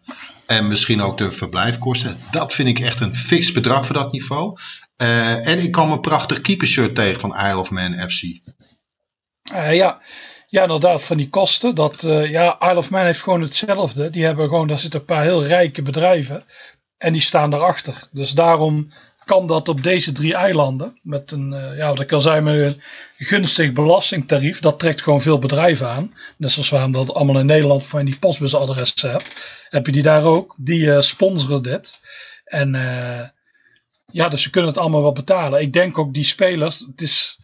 En 0.47 0.69
misschien 0.69 1.03
ook 1.03 1.19
de 1.19 1.33
verblijfkosten. 1.33 2.17
Dat 2.31 2.55
vind 2.55 2.69
ik 2.69 2.79
echt 2.79 3.01
een 3.01 3.17
fix 3.17 3.53
bedrag 3.53 3.87
voor 3.87 3.95
dat 3.95 4.13
niveau. 4.13 4.59
Uh, 5.03 5.47
en 5.47 5.59
ik 5.59 5.73
kwam 5.73 5.91
een 5.91 6.01
prachtig 6.01 6.41
keepershirt 6.41 6.95
tegen 6.95 7.21
van 7.21 7.37
Isle 7.37 7.59
of 7.59 7.71
Man 7.71 8.11
FC. 8.11 8.23
Uh, 8.23 9.75
ja. 9.75 10.01
ja, 10.49 10.63
inderdaad, 10.63 11.03
van 11.03 11.17
die 11.17 11.29
kosten. 11.29 11.75
Dat, 11.75 12.03
uh, 12.03 12.31
ja, 12.31 12.61
Isle 12.61 12.77
of 12.77 12.91
Man 12.91 13.05
heeft 13.05 13.23
gewoon 13.23 13.41
hetzelfde. 13.41 14.11
Die 14.11 14.25
hebben 14.25 14.49
gewoon, 14.49 14.67
daar 14.67 14.79
zitten 14.79 15.01
een 15.01 15.07
paar 15.07 15.23
heel 15.23 15.45
rijke 15.45 15.83
bedrijven. 15.83 16.45
En 16.99 17.13
die 17.13 17.23
staan 17.23 17.51
daarachter. 17.51 18.09
Dus 18.11 18.31
daarom 18.31 18.93
kan 19.25 19.47
dat 19.47 19.69
op 19.69 19.83
deze 19.83 20.13
drie 20.13 20.35
eilanden. 20.35 20.99
Met 21.03 21.31
een, 21.31 21.53
uh, 21.53 21.77
ja, 21.77 21.89
wat 21.89 22.01
ik 22.01 22.13
al 22.13 22.21
zei, 22.21 22.41
met 22.41 22.55
een 22.55 22.83
gunstig 23.17 23.73
belastingtarief. 23.73 24.61
Dat 24.61 24.79
trekt 24.79 25.03
gewoon 25.03 25.21
veel 25.21 25.39
bedrijven 25.39 25.89
aan. 25.89 26.15
Net 26.37 26.51
zoals 26.51 26.71
we 26.71 26.91
dat 26.91 27.15
allemaal 27.15 27.39
in 27.39 27.47
Nederland 27.47 27.87
van 27.87 28.05
die 28.05 28.19
postbusadressen 28.19 29.11
hebt. 29.11 29.33
Heb 29.69 29.87
je 29.87 29.93
die 29.93 30.03
daar 30.03 30.25
ook. 30.25 30.55
Die 30.59 30.85
uh, 30.85 31.01
sponsoren 31.01 31.63
dit. 31.63 31.99
En 32.45 32.75
uh, 32.75 33.21
ja, 34.07 34.29
dus 34.29 34.43
ze 34.43 34.51
kunnen 34.51 34.71
het 34.71 34.79
allemaal 34.79 35.03
wel 35.03 35.13
betalen. 35.13 35.61
Ik 35.61 35.73
denk 35.73 35.99
ook 35.99 36.15
die 36.15 36.25
spelers. 36.25 36.79
Het 36.79 37.01
is, 37.01 37.39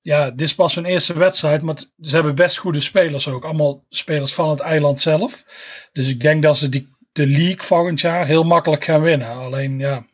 ja, 0.00 0.30
dit 0.30 0.40
is 0.40 0.54
pas 0.54 0.74
hun 0.74 0.84
eerste 0.84 1.18
wedstrijd. 1.18 1.62
Maar 1.62 1.76
ze 2.00 2.14
hebben 2.14 2.34
best 2.34 2.56
goede 2.56 2.80
spelers 2.80 3.28
ook. 3.28 3.44
Allemaal 3.44 3.84
spelers 3.88 4.34
van 4.34 4.50
het 4.50 4.60
eiland 4.60 5.00
zelf. 5.00 5.44
Dus 5.92 6.08
ik 6.08 6.20
denk 6.20 6.42
dat 6.42 6.56
ze 6.56 6.68
die, 6.68 6.88
de 7.12 7.26
league 7.26 7.62
volgend 7.62 8.00
jaar 8.00 8.26
heel 8.26 8.44
makkelijk 8.44 8.84
gaan 8.84 9.02
winnen. 9.02 9.28
Alleen 9.28 9.78
ja 9.78 10.04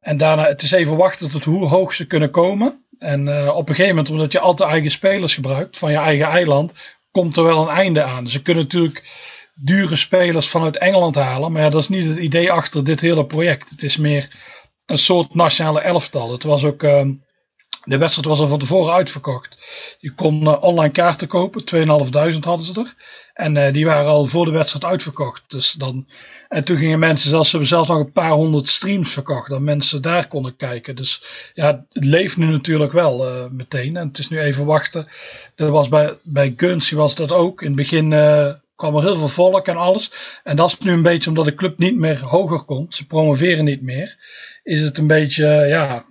en 0.00 0.16
daarna, 0.16 0.46
het 0.46 0.62
is 0.62 0.70
even 0.70 0.96
wachten 0.96 1.30
tot 1.30 1.44
hoe 1.44 1.66
hoog 1.66 1.92
ze 1.92 2.06
kunnen 2.06 2.30
komen. 2.30 2.84
En 2.98 3.26
uh, 3.26 3.56
op 3.56 3.68
een 3.68 3.74
gegeven 3.74 3.96
moment, 3.96 4.10
omdat 4.12 4.32
je 4.32 4.40
altijd 4.40 4.70
eigen 4.70 4.90
spelers 4.90 5.34
gebruikt 5.34 5.78
van 5.78 5.90
je 5.90 5.96
eigen 5.96 6.26
eiland, 6.26 6.72
komt 7.10 7.36
er 7.36 7.44
wel 7.44 7.62
een 7.62 7.76
einde 7.76 8.02
aan. 8.02 8.28
Ze 8.28 8.42
kunnen 8.42 8.62
natuurlijk 8.62 9.08
dure 9.54 9.96
spelers 9.96 10.48
vanuit 10.48 10.78
Engeland 10.78 11.14
halen, 11.14 11.52
maar 11.52 11.62
ja, 11.62 11.68
dat 11.68 11.80
is 11.80 11.88
niet 11.88 12.06
het 12.06 12.18
idee 12.18 12.52
achter 12.52 12.84
dit 12.84 13.00
hele 13.00 13.26
project. 13.26 13.70
Het 13.70 13.82
is 13.82 13.96
meer 13.96 14.28
een 14.86 14.98
soort 14.98 15.34
nationale 15.34 15.80
elftal. 15.80 16.32
Het 16.32 16.42
was 16.42 16.64
ook, 16.64 16.82
uh, 16.82 17.00
de 17.84 17.98
wedstrijd 17.98 18.28
was 18.28 18.40
al 18.40 18.46
van 18.46 18.58
tevoren 18.58 18.94
uitverkocht. 18.94 19.58
Je 19.98 20.12
kon 20.12 20.42
uh, 20.42 20.62
online 20.62 20.92
kaarten 20.92 21.28
kopen, 21.28 21.62
2.500 21.74 22.40
hadden 22.40 22.66
ze 22.66 22.80
er. 22.80 22.94
En 23.34 23.56
uh, 23.56 23.72
die 23.72 23.84
waren 23.84 24.10
al 24.10 24.24
voor 24.24 24.44
de 24.44 24.50
wedstrijd 24.50 24.84
uitverkocht. 24.84 25.42
Dus 25.46 25.72
dan, 25.72 26.06
en 26.48 26.64
toen 26.64 26.76
gingen 26.76 26.98
mensen 26.98 27.30
zelfs, 27.30 27.44
ze 27.44 27.50
hebben 27.50 27.68
zelfs 27.68 27.88
nog 27.88 27.98
een 27.98 28.12
paar 28.12 28.30
honderd 28.30 28.68
streams 28.68 29.12
verkocht. 29.12 29.48
Dat 29.48 29.60
mensen 29.60 30.02
daar 30.02 30.28
konden 30.28 30.56
kijken. 30.56 30.96
Dus 30.96 31.22
ja, 31.54 31.84
het 31.88 32.04
leeft 32.04 32.36
nu 32.36 32.46
natuurlijk 32.46 32.92
wel 32.92 33.26
uh, 33.26 33.44
meteen. 33.50 33.96
En 33.96 34.08
het 34.08 34.18
is 34.18 34.28
nu 34.28 34.40
even 34.40 34.64
wachten. 34.64 35.06
Er 35.56 35.70
was 35.70 35.88
bij, 35.88 36.14
bij 36.22 36.54
Gunsy 36.56 36.94
was 36.94 37.14
dat 37.14 37.32
ook. 37.32 37.60
In 37.60 37.66
het 37.66 37.76
begin 37.76 38.08
kwam 38.76 38.96
er 38.96 39.02
heel 39.02 39.16
veel 39.16 39.28
volk 39.28 39.66
en 39.66 39.76
alles. 39.76 40.12
En 40.44 40.56
dat 40.56 40.68
is 40.68 40.78
nu 40.78 40.92
een 40.92 41.02
beetje 41.02 41.28
omdat 41.28 41.44
de 41.44 41.54
club 41.54 41.78
niet 41.78 41.96
meer 41.96 42.20
hoger 42.24 42.62
komt. 42.62 42.94
Ze 42.94 43.06
promoveren 43.06 43.64
niet 43.64 43.82
meer. 43.82 44.16
Is 44.62 44.80
het 44.80 44.98
een 44.98 45.06
beetje, 45.06 45.46
ja, 45.46 46.04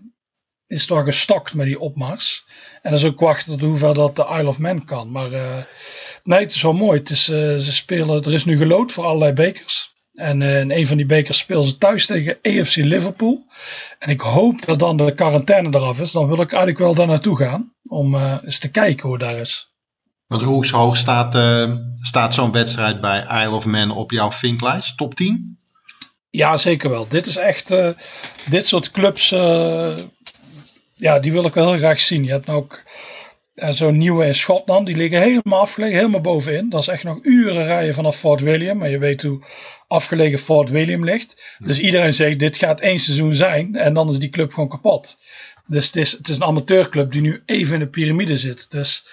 is 0.69 0.85
toch 0.85 1.03
gestokt 1.03 1.53
met 1.53 1.65
die 1.65 1.79
opmars. 1.79 2.45
En 2.81 2.91
dat 2.91 2.99
is 2.99 3.05
ook 3.05 3.19
wachten 3.19 3.51
tot 3.51 3.61
hoever 3.61 3.93
dat 3.93 4.15
de 4.15 4.35
Isle 4.39 4.47
of 4.47 4.59
Man 4.59 4.85
kan. 4.85 5.11
Maar 5.11 5.67
Nee, 6.23 6.39
het 6.39 6.55
is 6.55 6.61
wel 6.61 6.73
mooi. 6.73 6.99
Het 6.99 7.09
is, 7.09 7.29
eh, 7.29 7.57
ze 7.57 7.71
spelen, 7.71 8.23
er 8.23 8.33
is 8.33 8.45
nu 8.45 8.57
gelood 8.57 8.91
voor 8.91 9.05
allerlei 9.05 9.33
bekers. 9.33 9.97
En 10.13 10.41
uh, 10.41 10.59
in 10.59 10.71
een 10.71 10.87
van 10.87 10.97
die 10.97 11.05
bekers 11.05 11.37
spelen 11.37 11.63
ze 11.63 11.77
thuis 11.77 12.05
tegen 12.05 12.37
EFC 12.41 12.75
Liverpool. 12.75 13.45
En 13.99 14.09
ik 14.09 14.21
hoop 14.21 14.65
dat 14.65 14.79
dan 14.79 14.97
de 14.97 15.13
quarantaine 15.13 15.77
eraf 15.77 16.01
is. 16.01 16.11
Dan 16.11 16.27
wil 16.27 16.41
ik 16.41 16.51
eigenlijk 16.51 16.79
wel 16.79 16.93
daar 16.93 17.07
naartoe 17.07 17.37
gaan. 17.37 17.73
Om 17.83 18.15
eens 18.15 18.59
te 18.59 18.71
kijken 18.71 19.07
hoe 19.07 19.17
daar 19.17 19.37
is. 19.37 19.67
Want 20.27 20.41
hoe 20.41 20.67
hoog 20.67 20.97
staat, 20.97 21.37
staat 22.01 22.33
zo'n 22.33 22.51
wedstrijd 22.51 23.01
bij 23.01 23.19
Isle 23.19 23.55
of 23.55 23.65
Man 23.65 23.91
op 23.91 24.11
jouw 24.11 24.31
vinklijst? 24.31 24.97
Top 24.97 25.15
10? 25.15 25.57
Ja, 26.29 26.57
zeker 26.57 26.89
wel. 26.89 27.07
Dit 27.07 27.27
is 27.27 27.37
echt. 27.37 27.73
dit 28.49 28.65
soort 28.65 28.91
clubs. 28.91 29.29
Ja, 30.99 31.19
die 31.19 31.31
wil 31.31 31.45
ik 31.45 31.53
wel 31.53 31.69
heel 31.69 31.79
graag 31.79 31.99
zien. 31.99 32.23
Je 32.23 32.31
hebt 32.31 32.45
nou 32.45 32.57
ook 32.57 32.83
zo'n 33.55 33.97
nieuwe 33.97 34.25
in 34.25 34.35
Schotland. 34.35 34.85
Die 34.85 34.95
liggen 34.95 35.21
helemaal 35.21 35.59
afgelegen, 35.59 35.97
helemaal 35.97 36.21
bovenin. 36.21 36.69
Dat 36.69 36.81
is 36.81 36.87
echt 36.87 37.03
nog 37.03 37.19
uren 37.21 37.65
rijden 37.65 37.93
vanaf 37.93 38.17
Fort 38.17 38.41
William. 38.41 38.77
Maar 38.77 38.89
je 38.89 38.97
weet 38.97 39.23
hoe 39.23 39.45
afgelegen 39.87 40.39
Fort 40.39 40.69
William 40.69 41.03
ligt. 41.03 41.55
Dus 41.57 41.79
iedereen 41.79 42.13
zegt, 42.13 42.39
dit 42.39 42.57
gaat 42.57 42.79
één 42.79 42.99
seizoen 42.99 43.33
zijn. 43.33 43.75
En 43.75 43.93
dan 43.93 44.09
is 44.09 44.19
die 44.19 44.29
club 44.29 44.53
gewoon 44.53 44.69
kapot. 44.69 45.19
Dus 45.67 45.85
het 45.85 45.95
is, 45.95 46.11
het 46.11 46.27
is 46.27 46.35
een 46.35 46.43
amateurclub 46.43 47.11
die 47.11 47.21
nu 47.21 47.41
even 47.45 47.73
in 47.73 47.79
de 47.79 47.87
piramide 47.87 48.37
zit. 48.37 48.71
Dus 48.71 49.07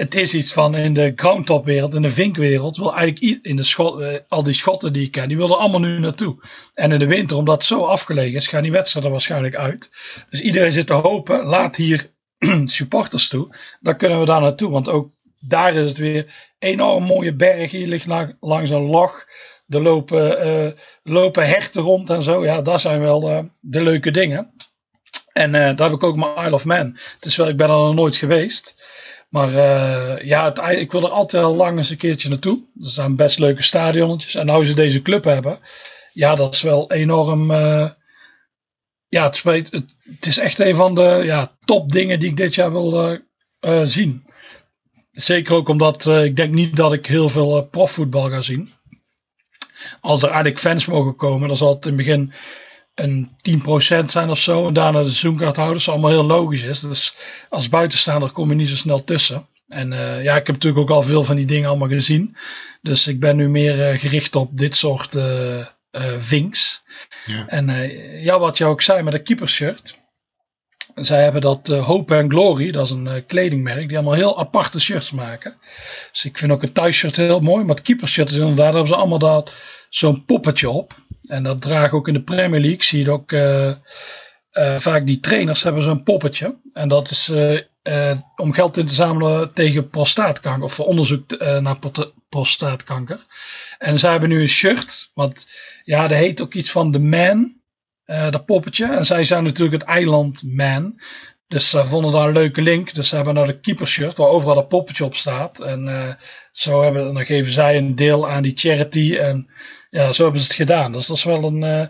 het 0.00 0.14
is 0.14 0.34
iets 0.34 0.52
van 0.52 0.76
in 0.76 0.94
de 0.94 1.12
groundtopwereld, 1.16 1.94
in 1.94 2.02
de 2.02 2.10
vinkwereld, 2.10 2.76
wil 2.76 2.94
eigenlijk 2.94 3.44
in 3.44 3.56
de 3.56 3.62
schot, 3.62 4.00
uh, 4.00 4.08
al 4.28 4.42
die 4.42 4.54
schotten 4.54 4.92
die 4.92 5.06
ik 5.06 5.10
ken, 5.10 5.28
die 5.28 5.36
willen 5.36 5.58
allemaal 5.58 5.80
nu 5.80 5.98
naartoe. 5.98 6.36
En 6.74 6.92
in 6.92 6.98
de 6.98 7.06
winter, 7.06 7.36
omdat 7.36 7.54
het 7.54 7.64
zo 7.64 7.84
afgelegen 7.84 8.34
is, 8.34 8.48
gaan 8.48 8.62
die 8.62 8.72
wedstrijden 8.72 9.10
waarschijnlijk 9.10 9.56
uit. 9.56 9.90
Dus 10.30 10.40
iedereen 10.40 10.72
zit 10.72 10.86
te 10.86 10.92
hopen, 10.92 11.44
laat 11.44 11.76
hier 11.76 12.10
supporters 12.64 13.28
toe, 13.28 13.56
dan 13.80 13.96
kunnen 13.96 14.18
we 14.18 14.24
daar 14.24 14.40
naartoe. 14.40 14.70
Want 14.70 14.88
ook 14.88 15.10
daar 15.38 15.74
is 15.74 15.88
het 15.88 15.98
weer 15.98 16.52
enorm 16.58 17.04
mooie 17.04 17.34
berg. 17.34 17.70
Je 17.70 17.86
ligt 17.86 18.06
langs 18.40 18.70
een 18.70 18.86
log. 18.86 19.26
Er 19.68 19.82
lopen, 19.82 20.46
uh, 20.46 20.70
lopen 21.02 21.46
hechten 21.46 21.82
rond 21.82 22.10
en 22.10 22.22
zo. 22.22 22.44
Ja, 22.44 22.62
dat 22.62 22.80
zijn 22.80 23.00
wel 23.00 23.50
de 23.60 23.82
leuke 23.82 24.10
dingen. 24.10 24.54
En 25.32 25.54
uh, 25.54 25.60
daar 25.60 25.88
heb 25.88 25.92
ik 25.92 26.02
ook 26.02 26.16
mijn 26.16 26.36
Isle 26.36 26.54
of 26.54 26.64
Man. 26.64 26.98
Is 27.20 27.36
wel, 27.36 27.48
ik 27.48 27.56
ben 27.56 27.68
er 27.68 27.74
nog 27.74 27.94
nooit 27.94 28.16
geweest. 28.16 28.78
Maar 29.30 29.50
ja, 30.24 30.44
het, 30.44 30.78
ik 30.78 30.92
wil 30.92 31.02
er 31.02 31.10
altijd 31.10 31.42
wel 31.42 31.54
lang 31.54 31.78
eens 31.78 31.90
een 31.90 31.96
keertje 31.96 32.28
naartoe. 32.28 32.58
Er 32.80 32.90
zijn 32.90 33.16
best 33.16 33.38
leuke 33.38 33.62
stadionnetjes. 33.62 34.34
En 34.34 34.46
nou 34.46 34.64
ze 34.64 34.74
deze 34.74 35.02
club 35.02 35.24
hebben. 35.24 35.58
Ja, 36.12 36.34
dat 36.34 36.54
is 36.54 36.62
wel 36.62 36.92
enorm 36.92 37.52
ja, 39.10 39.24
het, 39.26 39.42
het, 39.42 39.70
het, 39.70 40.26
is 40.26 40.38
echt 40.38 40.58
een 40.58 40.74
van 40.74 40.94
de 40.94 41.20
ja, 41.24 41.52
top 41.64 41.92
dingen 41.92 42.20
die 42.20 42.28
ik 42.28 42.36
dit 42.36 42.54
jaar 42.54 42.72
wil 42.72 43.18
uh, 43.60 43.82
zien. 43.84 44.24
Zeker 45.12 45.54
ook 45.54 45.68
omdat 45.68 46.06
ik 46.06 46.36
denk 46.36 46.52
niet 46.52 46.76
dat 46.76 46.92
ik 46.92 47.06
heel 47.06 47.28
veel 47.28 47.62
profvoetbal 47.62 48.30
ga 48.30 48.40
zien. 48.40 48.70
Als 50.00 50.20
er 50.22 50.28
eigenlijk 50.28 50.58
fans 50.58 50.86
mogen 50.86 51.16
komen, 51.16 51.48
dan 51.48 51.56
zal 51.56 51.74
het 51.74 51.86
in 51.86 51.88
het 51.88 51.96
begin 51.96 52.32
een 52.94 53.30
10% 54.02 54.04
zijn 54.04 54.30
of 54.30 54.38
zo. 54.38 54.66
En 54.66 54.72
daarna 54.72 54.98
de 54.98 55.04
seizoenkaarthouders, 55.04 55.88
allemaal 55.88 56.10
heel 56.10 56.24
logisch 56.24 56.62
is. 56.62 56.80
Dus 56.80 57.16
als 57.48 57.68
buitenstaander 57.68 58.30
kom 58.30 58.48
je 58.48 58.54
niet 58.54 58.68
zo 58.68 58.76
snel 58.76 59.04
tussen. 59.04 59.46
En 59.68 59.92
uh, 59.92 60.22
ja, 60.22 60.36
ik 60.36 60.46
heb 60.46 60.54
natuurlijk 60.54 60.82
ook 60.82 60.96
al 60.96 61.02
veel 61.02 61.24
van 61.24 61.36
die 61.36 61.46
dingen 61.46 61.68
allemaal 61.68 61.88
gezien. 61.88 62.36
Dus 62.82 63.06
ik 63.06 63.20
ben 63.20 63.36
nu 63.36 63.48
meer 63.48 63.98
gericht 63.98 64.36
op 64.36 64.58
dit 64.58 64.76
soort 64.76 65.18
vinks. 66.18 66.82
Ja. 67.26 67.46
En 67.46 67.68
uh, 67.68 68.24
ja, 68.24 68.38
wat 68.38 68.58
je 68.58 68.64
ook 68.64 68.82
zei 68.82 69.02
met 69.02 69.12
de 69.12 69.22
keepershirt. 69.22 69.98
Zij 70.94 71.22
hebben 71.22 71.40
dat 71.40 71.68
uh, 71.68 71.86
Hope 71.86 72.16
and 72.16 72.30
Glory, 72.32 72.70
dat 72.70 72.84
is 72.84 72.90
een 72.90 73.06
uh, 73.06 73.12
kledingmerk, 73.26 73.88
die 73.88 73.96
allemaal 73.96 74.14
heel 74.14 74.38
aparte 74.38 74.80
shirts 74.80 75.10
maken. 75.10 75.56
Dus 76.12 76.24
ik 76.24 76.38
vind 76.38 76.52
ook 76.52 76.62
een 76.62 76.72
thuisshirt 76.72 77.16
heel 77.16 77.40
mooi. 77.40 77.64
Maar 77.64 77.74
het 77.74 77.84
keepershirt 77.84 78.30
is 78.30 78.36
inderdaad, 78.36 78.72
hebben 78.72 78.86
ze 78.86 78.96
allemaal 78.96 79.18
dat 79.18 79.56
zo'n 79.88 80.24
poppetje 80.24 80.70
op. 80.70 80.94
En 81.30 81.42
dat 81.42 81.62
dragen 81.62 81.98
ook 81.98 82.08
in 82.08 82.14
de 82.14 82.22
Premier 82.22 82.60
League. 82.60 82.82
Zie 82.82 83.04
je 83.04 83.10
ook 83.10 83.34
vaak 84.80 85.06
die 85.06 85.20
trainers 85.20 85.62
hebben 85.62 85.82
zo'n 85.82 86.02
poppetje. 86.02 86.54
En 86.72 86.88
dat 86.88 87.10
is 87.10 87.32
om 88.36 88.52
geld 88.52 88.76
in 88.76 88.86
te 88.86 88.94
zamelen 88.94 89.52
tegen 89.52 89.90
prostaatkanker. 89.90 90.64
Of 90.64 90.72
voor 90.72 90.86
onderzoek 90.86 91.38
naar 91.60 91.78
prostaatkanker. 92.28 93.20
En 93.78 93.98
zij 93.98 94.10
hebben 94.10 94.28
nu 94.28 94.40
een 94.40 94.48
shirt. 94.48 95.10
Want 95.14 95.50
ja, 95.84 96.08
dat 96.08 96.18
heet 96.18 96.42
ook 96.42 96.54
iets 96.54 96.70
van 96.70 96.92
The 96.92 97.00
Man. 97.00 97.58
Dat 98.04 98.44
poppetje. 98.44 98.86
En 98.86 99.04
zij 99.04 99.24
zijn 99.24 99.44
natuurlijk 99.44 99.80
het 99.80 99.90
eiland 99.90 100.42
Man. 100.42 101.00
Dus 101.48 101.70
ze 101.70 101.86
vonden 101.86 102.12
daar 102.12 102.26
een 102.26 102.32
leuke 102.32 102.62
link. 102.62 102.94
Dus 102.94 103.08
ze 103.08 103.16
hebben 103.16 103.34
nou 103.34 103.46
de 103.46 103.60
keeper 103.60 103.86
shirt 103.86 104.16
waar 104.16 104.28
overal 104.28 104.54
dat 104.54 104.68
poppetje 104.68 105.04
op 105.04 105.14
staat. 105.14 105.60
En 105.60 106.16
zo 106.52 106.82
hebben, 106.82 107.14
dan 107.14 107.26
geven 107.26 107.52
zij 107.52 107.76
een 107.76 107.94
deel 107.94 108.28
aan 108.28 108.42
die 108.42 108.52
charity. 108.56 109.16
En 109.16 109.50
ja, 109.90 110.12
zo 110.12 110.22
hebben 110.22 110.40
ze 110.40 110.46
het 110.46 110.56
gedaan. 110.56 110.92
Dus 110.92 111.06
dat 111.06 111.16
is 111.16 111.24
wel 111.24 111.44
een. 111.44 111.62
Uh, 111.62 111.86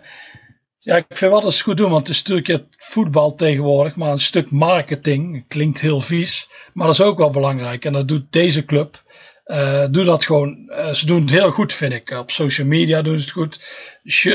ja, 0.79 0.95
ik 0.95 1.05
vind 1.07 1.31
wel 1.31 1.41
dat 1.41 1.53
ze 1.53 1.63
goed 1.63 1.77
doen. 1.77 1.89
Want 1.89 2.07
het 2.07 2.15
is 2.15 2.23
natuurlijk 2.23 2.47
het 2.47 2.65
voetbal 2.77 3.35
tegenwoordig. 3.35 3.95
Maar 3.95 4.11
een 4.11 4.19
stuk 4.19 4.51
marketing. 4.51 5.47
Klinkt 5.47 5.79
heel 5.79 6.01
vies. 6.01 6.49
Maar 6.73 6.85
dat 6.85 6.95
is 6.95 7.01
ook 7.01 7.17
wel 7.17 7.31
belangrijk. 7.31 7.85
En 7.85 7.93
dat 7.93 8.07
doet 8.07 8.25
deze 8.29 8.65
club. 8.65 9.01
Uh, 9.45 9.85
doe 9.89 10.03
dat 10.03 10.25
gewoon. 10.25 10.69
Uh, 10.69 10.93
ze 10.93 11.05
doen 11.05 11.21
het 11.21 11.29
heel 11.29 11.51
goed, 11.51 11.73
vind 11.73 11.93
ik. 11.93 12.09
Op 12.09 12.31
social 12.31 12.67
media 12.67 13.01
doen 13.01 13.17
ze 13.17 13.23
het 13.23 13.33
goed. 13.33 13.61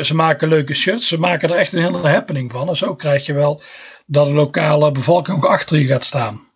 Ze 0.06 0.14
maken 0.14 0.48
leuke 0.48 0.74
shirts. 0.74 1.08
Ze 1.08 1.18
maken 1.18 1.50
er 1.50 1.56
echt 1.56 1.72
een 1.72 1.82
hele 1.82 2.08
happening 2.08 2.52
van. 2.52 2.68
En 2.68 2.76
zo 2.76 2.94
krijg 2.94 3.26
je 3.26 3.32
wel 3.32 3.62
dat 4.06 4.26
de 4.26 4.32
lokale 4.32 4.92
bevolking 4.92 5.36
ook 5.36 5.44
achter 5.44 5.78
je 5.78 5.86
gaat 5.86 6.04
staan. 6.04 6.46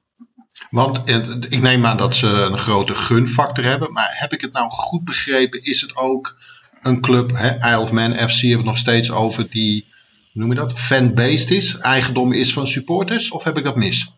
Want 0.70 1.04
eh, 1.04 1.16
ik 1.48 1.60
neem 1.60 1.86
aan 1.86 1.96
dat 1.96 2.16
ze 2.16 2.26
een 2.26 2.58
grote 2.58 2.94
gunfactor 2.94 3.64
hebben. 3.64 3.92
Maar 3.92 4.08
heb 4.10 4.32
ik 4.32 4.40
het 4.40 4.52
nou 4.52 4.70
goed 4.70 5.04
begrepen? 5.04 5.62
Is 5.62 5.80
het 5.80 5.96
ook 5.96 6.36
een 6.82 7.00
club, 7.00 7.30
hè, 7.36 7.56
Isle 7.56 7.80
of 7.80 7.92
Man 7.92 8.14
FC, 8.14 8.18
hebben 8.18 8.30
we 8.40 8.56
het 8.56 8.64
nog 8.64 8.78
steeds 8.78 9.10
over, 9.10 9.48
die, 9.48 9.86
hoe 10.32 10.42
noem 10.42 10.48
je 10.48 10.58
dat, 10.58 10.78
fan-based 10.78 11.50
is? 11.50 11.78
Eigendom 11.78 12.32
is 12.32 12.52
van 12.52 12.66
supporters? 12.66 13.30
Of 13.30 13.44
heb 13.44 13.58
ik 13.58 13.64
dat 13.64 13.76
mis? 13.76 14.12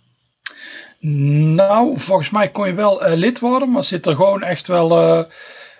Nou, 1.54 2.00
volgens 2.00 2.30
mij 2.30 2.48
kon 2.48 2.66
je 2.66 2.74
wel 2.74 3.06
uh, 3.06 3.14
lid 3.14 3.40
worden, 3.40 3.70
maar 3.70 3.84
zit 3.84 4.06
er 4.06 4.14
gewoon 4.14 4.42
echt 4.42 4.66
wel, 4.66 5.18
uh, 5.18 5.24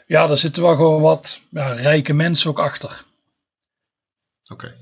ja, 0.07 0.29
er 0.29 0.37
zitten 0.37 0.63
wel 0.63 0.75
gewoon 0.77 1.01
wat 1.01 1.41
ja, 1.51 1.73
rijke 1.73 2.13
mensen 2.13 2.51
ook 2.51 2.59
achter. 2.59 3.05
Oké. 4.53 4.75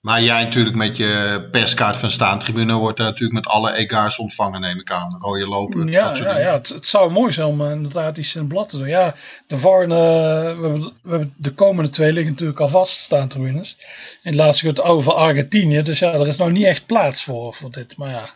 Maar 0.00 0.22
jij 0.22 0.44
natuurlijk 0.44 0.76
met 0.76 0.96
je 0.96 1.48
perskaart 1.50 1.96
van 1.96 2.10
staantribune 2.10 2.74
wordt 2.74 2.98
natuurlijk 2.98 3.32
met 3.32 3.46
alle 3.46 3.74
egaars 3.74 4.18
ontvangen, 4.18 4.60
neem 4.60 4.80
ik 4.80 4.92
aan. 4.92 5.16
Rode 5.18 5.48
lopen. 5.48 5.88
Ja, 5.88 6.14
ja, 6.14 6.38
ja 6.38 6.52
het, 6.52 6.68
het, 6.68 6.86
zou 6.86 7.10
mooi 7.10 7.32
zijn 7.32 7.46
om 7.46 7.60
uh, 7.60 7.70
inderdaad 7.70 8.18
iets 8.18 8.34
in 8.34 8.40
het 8.40 8.48
blad 8.48 8.68
te 8.68 8.78
doen. 8.78 8.88
Ja, 8.88 9.14
de 9.46 9.56
we, 9.56 9.68
hebben, 9.68 10.80
we 11.02 11.10
hebben 11.10 11.34
de 11.36 11.54
komende 11.54 11.90
twee 11.90 12.12
liggen 12.12 12.32
natuurlijk 12.32 12.60
al 12.60 12.68
vast, 12.68 12.96
staantribunes. 12.96 13.76
In 14.22 14.30
het 14.30 14.34
laatste 14.34 14.66
gaat 14.66 14.82
over 14.82 15.12
Argentinië, 15.12 15.82
dus 15.82 15.98
ja, 15.98 16.12
er 16.12 16.28
is 16.28 16.36
nou 16.36 16.52
niet 16.52 16.64
echt 16.64 16.86
plaats 16.86 17.22
voor, 17.22 17.54
voor 17.54 17.70
dit. 17.70 17.96
Maar 17.96 18.10
ja, 18.10 18.30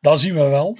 dat 0.00 0.20
zien 0.20 0.34
we 0.34 0.44
wel. 0.44 0.78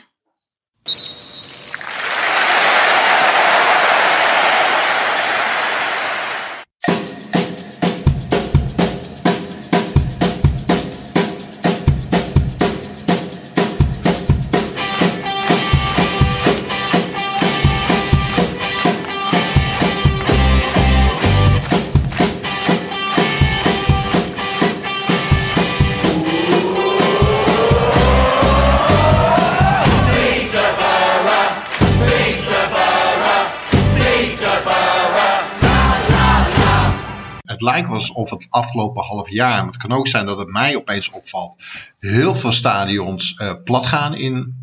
Alsof 38.18 38.38
het 38.38 38.50
afgelopen 38.50 39.04
half 39.04 39.30
jaar, 39.30 39.64
maar 39.64 39.72
het 39.72 39.82
kan 39.82 39.92
ook 39.92 40.08
zijn 40.08 40.26
dat 40.26 40.38
het 40.38 40.48
mij 40.48 40.76
opeens 40.76 41.10
opvalt, 41.10 41.56
heel 41.98 42.34
veel 42.34 42.52
stadions 42.52 43.34
uh, 43.40 43.52
plat 43.64 43.86
gaan 43.86 44.14
in 44.14 44.54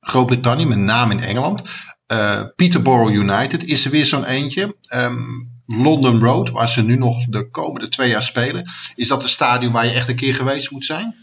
Groot-Brittannië, 0.00 0.64
met 0.64 0.78
name 0.78 1.12
in 1.12 1.20
Engeland. 1.20 1.62
Uh, 2.12 2.42
Peterborough 2.56 3.12
United 3.12 3.64
is 3.64 3.84
er 3.84 3.90
weer 3.90 4.06
zo'n 4.06 4.24
eentje. 4.24 4.76
Um, 4.94 5.52
London 5.66 6.20
Road, 6.20 6.50
waar 6.50 6.68
ze 6.68 6.82
nu 6.82 6.96
nog 6.96 7.24
de 7.24 7.50
komende 7.50 7.88
twee 7.88 8.08
jaar 8.08 8.22
spelen. 8.22 8.70
Is 8.94 9.08
dat 9.08 9.22
een 9.22 9.28
stadion 9.28 9.72
waar 9.72 9.84
je 9.84 9.92
echt 9.92 10.08
een 10.08 10.16
keer 10.16 10.34
geweest 10.34 10.70
moet 10.70 10.84
zijn? 10.84 11.14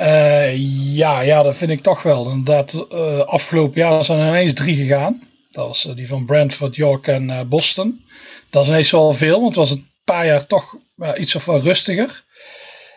Uh, 0.00 0.56
ja, 0.96 1.20
ja, 1.20 1.42
dat 1.42 1.56
vind 1.56 1.70
ik 1.70 1.82
toch 1.82 2.02
wel. 2.02 2.30
Inderdaad, 2.30 2.90
afgelopen 3.26 3.80
jaar 3.80 4.04
zijn 4.04 4.20
er 4.20 4.28
ineens 4.28 4.54
drie 4.54 4.76
gegaan. 4.76 5.22
Dat 5.50 5.66
was 5.66 5.88
die 5.94 6.08
van 6.08 6.24
Brentford, 6.24 6.76
York 6.76 7.06
en 7.06 7.48
Boston. 7.48 8.04
Dat 8.50 8.62
is 8.62 8.68
ineens 8.68 8.90
wel 8.90 9.14
veel, 9.14 9.40
want 9.40 9.56
het 9.56 9.68
was 9.68 9.70
een 9.70 9.86
paar 10.04 10.26
jaar 10.26 10.46
toch 10.46 10.76
iets 11.14 11.34
of 11.34 11.44
wel 11.44 11.60
rustiger. 11.60 12.24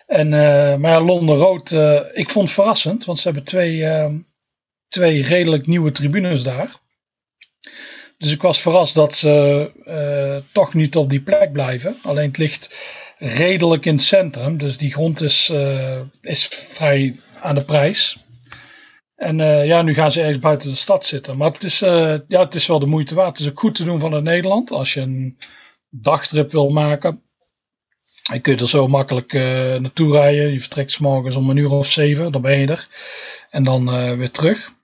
En, 0.08 0.32
uh, 0.32 0.76
maar 0.76 1.02
Londen 1.02 1.36
Rood, 1.36 1.72
uh, 1.72 2.00
ik 2.14 2.30
vond 2.30 2.46
het 2.46 2.54
verrassend, 2.54 3.06
want 3.06 3.20
ze 3.20 3.28
hebben 3.28 3.46
twee, 3.46 3.78
uh, 3.78 4.14
twee 4.88 5.24
redelijk 5.24 5.68
nieuwe 5.68 5.92
tribunes 5.92 6.44
daar. 6.44 6.76
Dus 8.18 8.32
ik 8.32 8.42
was 8.42 8.62
verrast 8.62 8.96
dat 8.96 9.16
ze 9.16 10.42
toch 10.52 10.74
niet 10.74 10.96
op 10.96 11.10
die 11.10 11.22
plek 11.22 11.52
blijven. 11.52 11.96
Alleen 12.04 12.28
het 12.28 12.38
ligt 12.38 12.86
redelijk 13.18 13.86
in 13.86 13.94
het 13.94 14.04
centrum. 14.04 14.58
Dus 14.58 14.78
die 14.78 14.92
grond 14.92 15.22
is, 15.22 15.54
is 16.22 16.48
vrij 16.48 17.16
aan 17.42 17.56
de 17.56 17.66
prijs. 17.66 18.18
En 19.16 19.38
ja, 19.66 19.82
nu 19.82 19.94
gaan 19.94 20.12
ze 20.12 20.20
ergens 20.20 20.40
buiten 20.40 20.70
de 20.70 20.76
stad 20.76 21.06
zitten. 21.06 21.38
Maar 21.38 21.52
het 21.52 21.64
is, 21.64 21.80
ja, 21.80 22.24
het 22.28 22.56
is 22.56 22.68
wel 22.68 22.80
de 22.80 22.86
moeite 22.86 23.16
waard. 23.16 23.38
Het 23.38 23.40
is 23.40 23.52
ook 23.52 23.60
goed 23.60 23.76
te 23.76 23.84
doen 23.84 24.00
vanuit 24.00 24.24
Nederland. 24.24 24.72
Als 24.72 24.94
je 24.94 25.02
een 25.02 25.38
dagtrip 25.90 26.52
wil 26.52 26.70
maken. 26.70 27.22
Je 28.34 28.40
kunt 28.40 28.62
er 28.62 28.70
zo 28.70 28.88
makkelijk 28.88 29.34
naartoe 29.80 30.12
rijden. 30.12 30.52
Je 30.52 30.60
vertrekt 30.60 30.92
s 30.92 30.98
morgens 30.98 31.36
om 31.36 31.50
een 31.50 31.58
uur 31.58 31.72
of 31.72 31.88
zeven. 31.88 32.32
Dan 32.32 32.42
ben 32.42 32.60
je 32.60 32.68
er. 32.68 32.88
En 33.50 33.64
dan 33.64 34.18
weer 34.18 34.32
terug. 34.32 34.76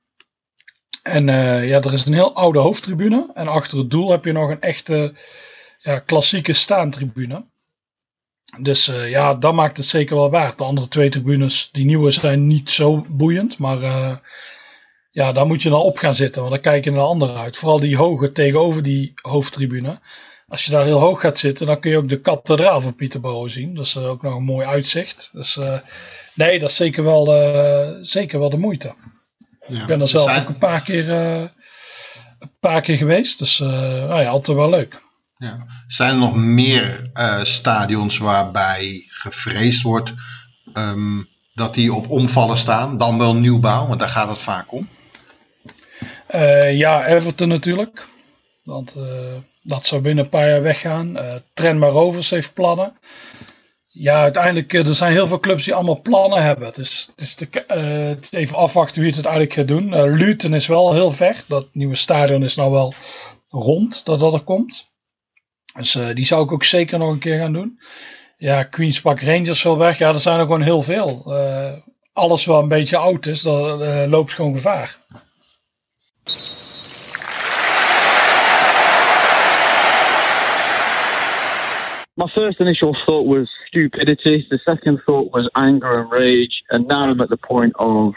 En 1.04 1.28
uh, 1.28 1.68
ja, 1.68 1.82
er 1.82 1.94
is 1.94 2.06
een 2.06 2.14
heel 2.14 2.36
oude 2.36 2.60
hoofdtribune. 2.60 3.30
En 3.34 3.48
achter 3.48 3.78
het 3.78 3.90
doel 3.90 4.12
heb 4.12 4.26
je 4.26 4.32
nog 4.32 4.50
een 4.50 4.62
echte 4.62 5.14
ja, 5.80 6.00
klassieke 6.00 6.54
staantribune. 6.54 7.46
Dus 8.60 8.86
ja, 8.86 9.36
dat 9.36 9.54
maakt 9.54 9.78
het 9.78 9.86
zeker 9.86 10.16
wel 10.16 10.30
waard. 10.30 10.58
De 10.58 10.64
andere 10.64 10.88
twee 10.88 11.10
tribunes, 11.10 11.70
die 11.72 11.86
nieuwe, 11.86 12.12
zijn 12.12 12.48
niet 12.48 12.70
zo 12.70 13.06
boeiend. 13.10 13.58
Maar 13.58 13.80
ja, 15.12 15.32
daar 15.32 15.46
moet 15.46 15.62
je 15.62 15.70
dan 15.70 15.82
op 15.82 15.98
gaan 15.98 16.16
zitten. 16.16 16.42
Want 16.42 16.54
dan 16.54 16.64
kijk 16.64 16.84
je 16.84 16.92
naar 16.92 17.00
de 17.00 17.06
andere 17.06 17.34
uit. 17.34 17.58
Vooral 17.58 17.80
die 17.80 17.98
hoge 17.98 18.32
tegenover 18.32 18.84
die 18.84 19.14
hoofdtribune. 19.22 20.00
Als 20.48 20.66
je 20.66 20.72
daar 20.72 20.86
heel 20.86 21.00
hoog 21.00 21.20
gaat 21.20 21.38
zitten, 21.38 21.66
dan 21.66 21.80
kun 21.80 21.92
je 21.92 21.98
ook 21.98 22.10
de 22.10 22.22
kathedraal 22.22 22.82
van 22.82 22.96
Pieterboro 22.96 23.48
zien. 23.48 23.76
Dat 23.76 23.86
is 23.86 23.98
ook 23.98 24.22
nog 24.22 24.36
een 24.36 24.44
mooi 24.44 24.68
uitzicht. 24.68 25.30
Dus 25.34 25.60
nee, 26.34 26.60
dat 26.60 26.70
is 26.70 26.76
zeker 26.76 27.04
wel, 27.04 27.26
zeker 28.02 28.40
wel 28.40 28.50
de 28.50 28.58
moeite. 28.58 28.94
Ja, 29.68 29.82
ik 29.82 29.86
ben 29.86 30.02
er 30.02 30.08
zelf 30.08 30.40
ook 30.40 30.48
een 30.48 30.58
paar 30.58 30.82
keer, 30.82 31.08
uh, 31.08 31.42
een 32.40 32.52
paar 32.60 32.82
keer 32.82 32.98
geweest. 32.98 33.40
Dus 33.40 33.60
uh, 33.60 33.70
nou 33.70 34.22
ja, 34.22 34.30
altijd 34.30 34.58
wel 34.58 34.70
leuk. 34.70 35.02
Ja. 35.38 35.66
Zijn 35.88 36.10
er 36.10 36.18
nog 36.18 36.36
meer 36.36 37.10
uh, 37.14 37.44
stadions 37.44 38.18
waarbij 38.18 39.06
gevreesd 39.08 39.82
wordt 39.82 40.14
um, 40.74 41.28
dat 41.54 41.74
die 41.74 41.94
op 41.94 42.10
omvallen 42.10 42.58
staan? 42.58 42.98
Dan 42.98 43.18
wel 43.18 43.36
nieuwbouw, 43.36 43.88
want 43.88 44.00
daar 44.00 44.10
gaat 44.10 44.30
het 44.30 44.42
vaak 44.42 44.72
om. 44.72 44.90
ja, 46.72 47.06
Everton 47.06 47.48
natuurlijk. 47.48 48.08
Want 48.64 48.98
dat 49.62 49.86
zou 49.86 50.02
binnen 50.02 50.24
een 50.24 50.30
paar 50.30 50.50
jaar 50.50 50.62
weggaan. 50.62 51.18
Uh, 51.18 51.36
Trenma 51.54 51.88
Rovers 51.88 52.30
heeft 52.30 52.54
plannen. 52.54 52.98
Ja, 53.88 54.22
uiteindelijk, 54.22 54.74
er 54.74 54.96
zijn 54.96 55.12
heel 55.12 55.28
veel 55.28 55.40
clubs 55.40 55.64
die 55.64 55.74
allemaal 55.74 56.02
plannen 56.02 56.44
hebben. 56.44 56.72
Dus 56.76 57.10
het 57.12 57.22
is, 57.22 57.36
de, 57.36 57.48
het 58.16 58.24
is 58.24 58.32
even 58.32 58.58
afwachten 58.58 59.02
wie 59.02 59.14
het 59.14 59.26
uiteindelijk 59.26 59.54
gaat 59.54 59.68
doen. 59.68 60.14
Luton 60.16 60.54
is 60.54 60.68
wel 60.68 60.94
heel 60.94 61.12
ver. 61.12 61.44
Dat 61.48 61.68
nieuwe 61.72 61.96
stadion 61.96 62.44
is 62.44 62.56
nou 62.56 62.72
wel 62.72 62.94
rond 63.50 64.06
dat 64.06 64.20
dat 64.20 64.34
er 64.34 64.40
komt. 64.40 64.92
Dus 65.74 65.98
die 66.14 66.26
zou 66.26 66.44
ik 66.44 66.52
ook 66.52 66.64
zeker 66.64 66.98
nog 67.00 67.12
een 67.12 67.20
keer 67.20 67.40
gaan 67.40 67.54
doen. 67.54 67.80
Ja, 68.38 68.64
Queen's 68.64 69.02
Park 69.02 69.22
Rangers 69.22 69.64
wel 69.64 69.78
weg. 69.78 69.98
Ja, 69.98 70.10
er 70.10 70.20
zijn 70.20 70.40
er 70.40 70.46
gewoon 70.46 70.62
heel 70.62 70.82
veel. 70.82 71.34
alles 72.14 72.46
wat 72.46 72.62
een 72.62 72.68
beetje 72.68 72.98
oud 72.98 73.26
is, 73.26 73.42
dat 73.42 74.08
loopt 74.10 74.34
gewoon 74.34 74.54
gevaar. 74.54 74.98
First 82.44 82.60
initial 82.60 82.96
thought 83.06 83.26
was 83.26 83.50
stupidity. 83.68 84.46
The 84.50 84.60
second 84.66 85.00
thought 85.06 85.32
was 85.32 85.50
anger 85.56 86.02
and 86.02 86.12
rage. 86.12 86.62
And 86.72 86.88
now 86.88 87.10
I'm 87.10 87.22
at 87.22 87.30
the 87.30 87.38
point 87.38 87.74
of 87.80 88.14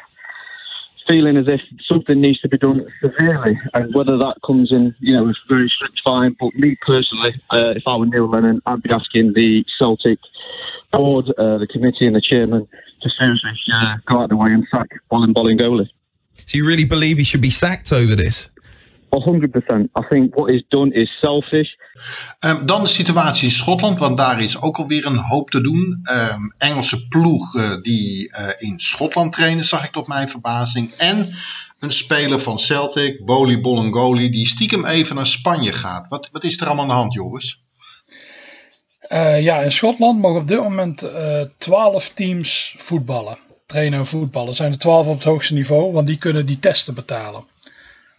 feeling 1.06 1.37
as 1.37 1.47
if 1.47 1.61
something 1.88 2.21
needs 2.21 2.40
to 2.40 2.49
be 2.49 2.59
done 2.59 2.85
severely. 3.00 3.56
And 3.73 3.95
whether 3.95 4.19
that 4.19 4.34
comes 4.45 4.73
in, 4.73 4.97
you 4.99 5.15
know, 5.15 5.28
a 5.28 5.34
very 5.49 5.73
strict 5.75 6.00
fine. 6.04 6.34
But 6.41 6.54
me 6.56 6.76
personally, 6.84 7.41
uh, 7.50 7.75
if 7.76 7.84
I 7.86 7.97
were 7.97 8.06
Neil 8.06 8.28
Lennon, 8.28 8.60
I'd 8.67 8.82
be 8.82 8.91
asking 8.91 9.34
the 9.34 9.65
Celtic 9.78 10.19
board, 10.93 11.26
uh, 11.39 11.58
the 11.58 11.69
committee, 11.69 12.06
and 12.06 12.17
the 12.17 12.21
chairman 12.21 12.67
to 13.02 13.10
seriously 13.17 13.50
uh, 13.73 13.97
go 14.08 14.19
out 14.19 14.25
of 14.25 14.30
the 14.30 14.36
way 14.36 14.50
and 14.50 14.67
sack 14.73 14.89
Bolin 15.12 15.32
Bolingoli. 15.34 15.89
So 16.47 16.58
you 16.58 16.67
really 16.67 16.84
believe 16.84 17.19
he 17.19 17.25
should 17.25 17.41
be 17.41 17.50
sacked 17.50 17.93
over 17.93 18.17
this? 18.17 18.50
100%. 19.10 19.88
I 19.95 20.06
think 20.08 20.34
what 20.34 20.50
is 20.50 20.64
done 20.69 20.95
is 20.95 21.19
selfish. 21.19 21.69
Um, 22.45 22.66
dan 22.66 22.82
de 22.82 22.88
situatie 22.88 23.45
in 23.45 23.50
Schotland, 23.50 23.99
want 23.99 24.16
daar 24.16 24.42
is 24.42 24.60
ook 24.60 24.76
alweer 24.76 25.06
een 25.06 25.19
hoop 25.19 25.50
te 25.50 25.60
doen. 25.60 26.00
Um, 26.10 26.54
Engelse 26.58 27.08
ploeg 27.08 27.54
uh, 27.54 27.82
die 27.82 28.32
uh, 28.32 28.49
in 28.58 28.80
Schotland 28.80 29.32
trainen, 29.32 29.64
zag 29.64 29.84
ik 29.84 29.90
tot 29.90 30.06
mijn 30.06 30.28
verbazing. 30.28 30.92
En 30.92 31.28
een 31.78 31.92
speler 31.92 32.40
van 32.40 32.58
Celtic, 32.58 33.25
Boli 33.25 33.60
Bolingoli, 33.60 34.30
die 34.30 34.47
stiekem 34.47 34.84
even 34.84 35.16
naar 35.16 35.26
Spanje 35.26 35.73
gaat. 35.73 36.08
Wat, 36.08 36.28
wat 36.32 36.45
is 36.45 36.60
er 36.60 36.66
allemaal 36.66 36.84
aan 36.84 36.90
de 36.90 36.97
hand, 36.97 37.12
jongens? 37.12 37.64
Uh, 39.12 39.42
ja, 39.42 39.60
in 39.60 39.73
Schotland 39.73 40.21
mogen 40.21 40.40
op 40.40 40.49
dit 40.49 40.60
moment 40.60 41.10
12 41.58 42.12
teams 42.12 42.75
voetballen. 42.78 43.38
Trainen 43.66 43.99
en 43.99 44.06
voetballen. 44.06 44.49
Er 44.49 44.54
zijn 44.54 44.73
er 44.73 44.78
12 44.78 45.06
op 45.06 45.14
het 45.14 45.25
hoogste 45.25 45.54
niveau, 45.54 45.92
want 45.92 46.06
die 46.06 46.19
kunnen 46.19 46.47
die 46.47 46.58
testen 46.58 46.95
betalen. 46.95 47.45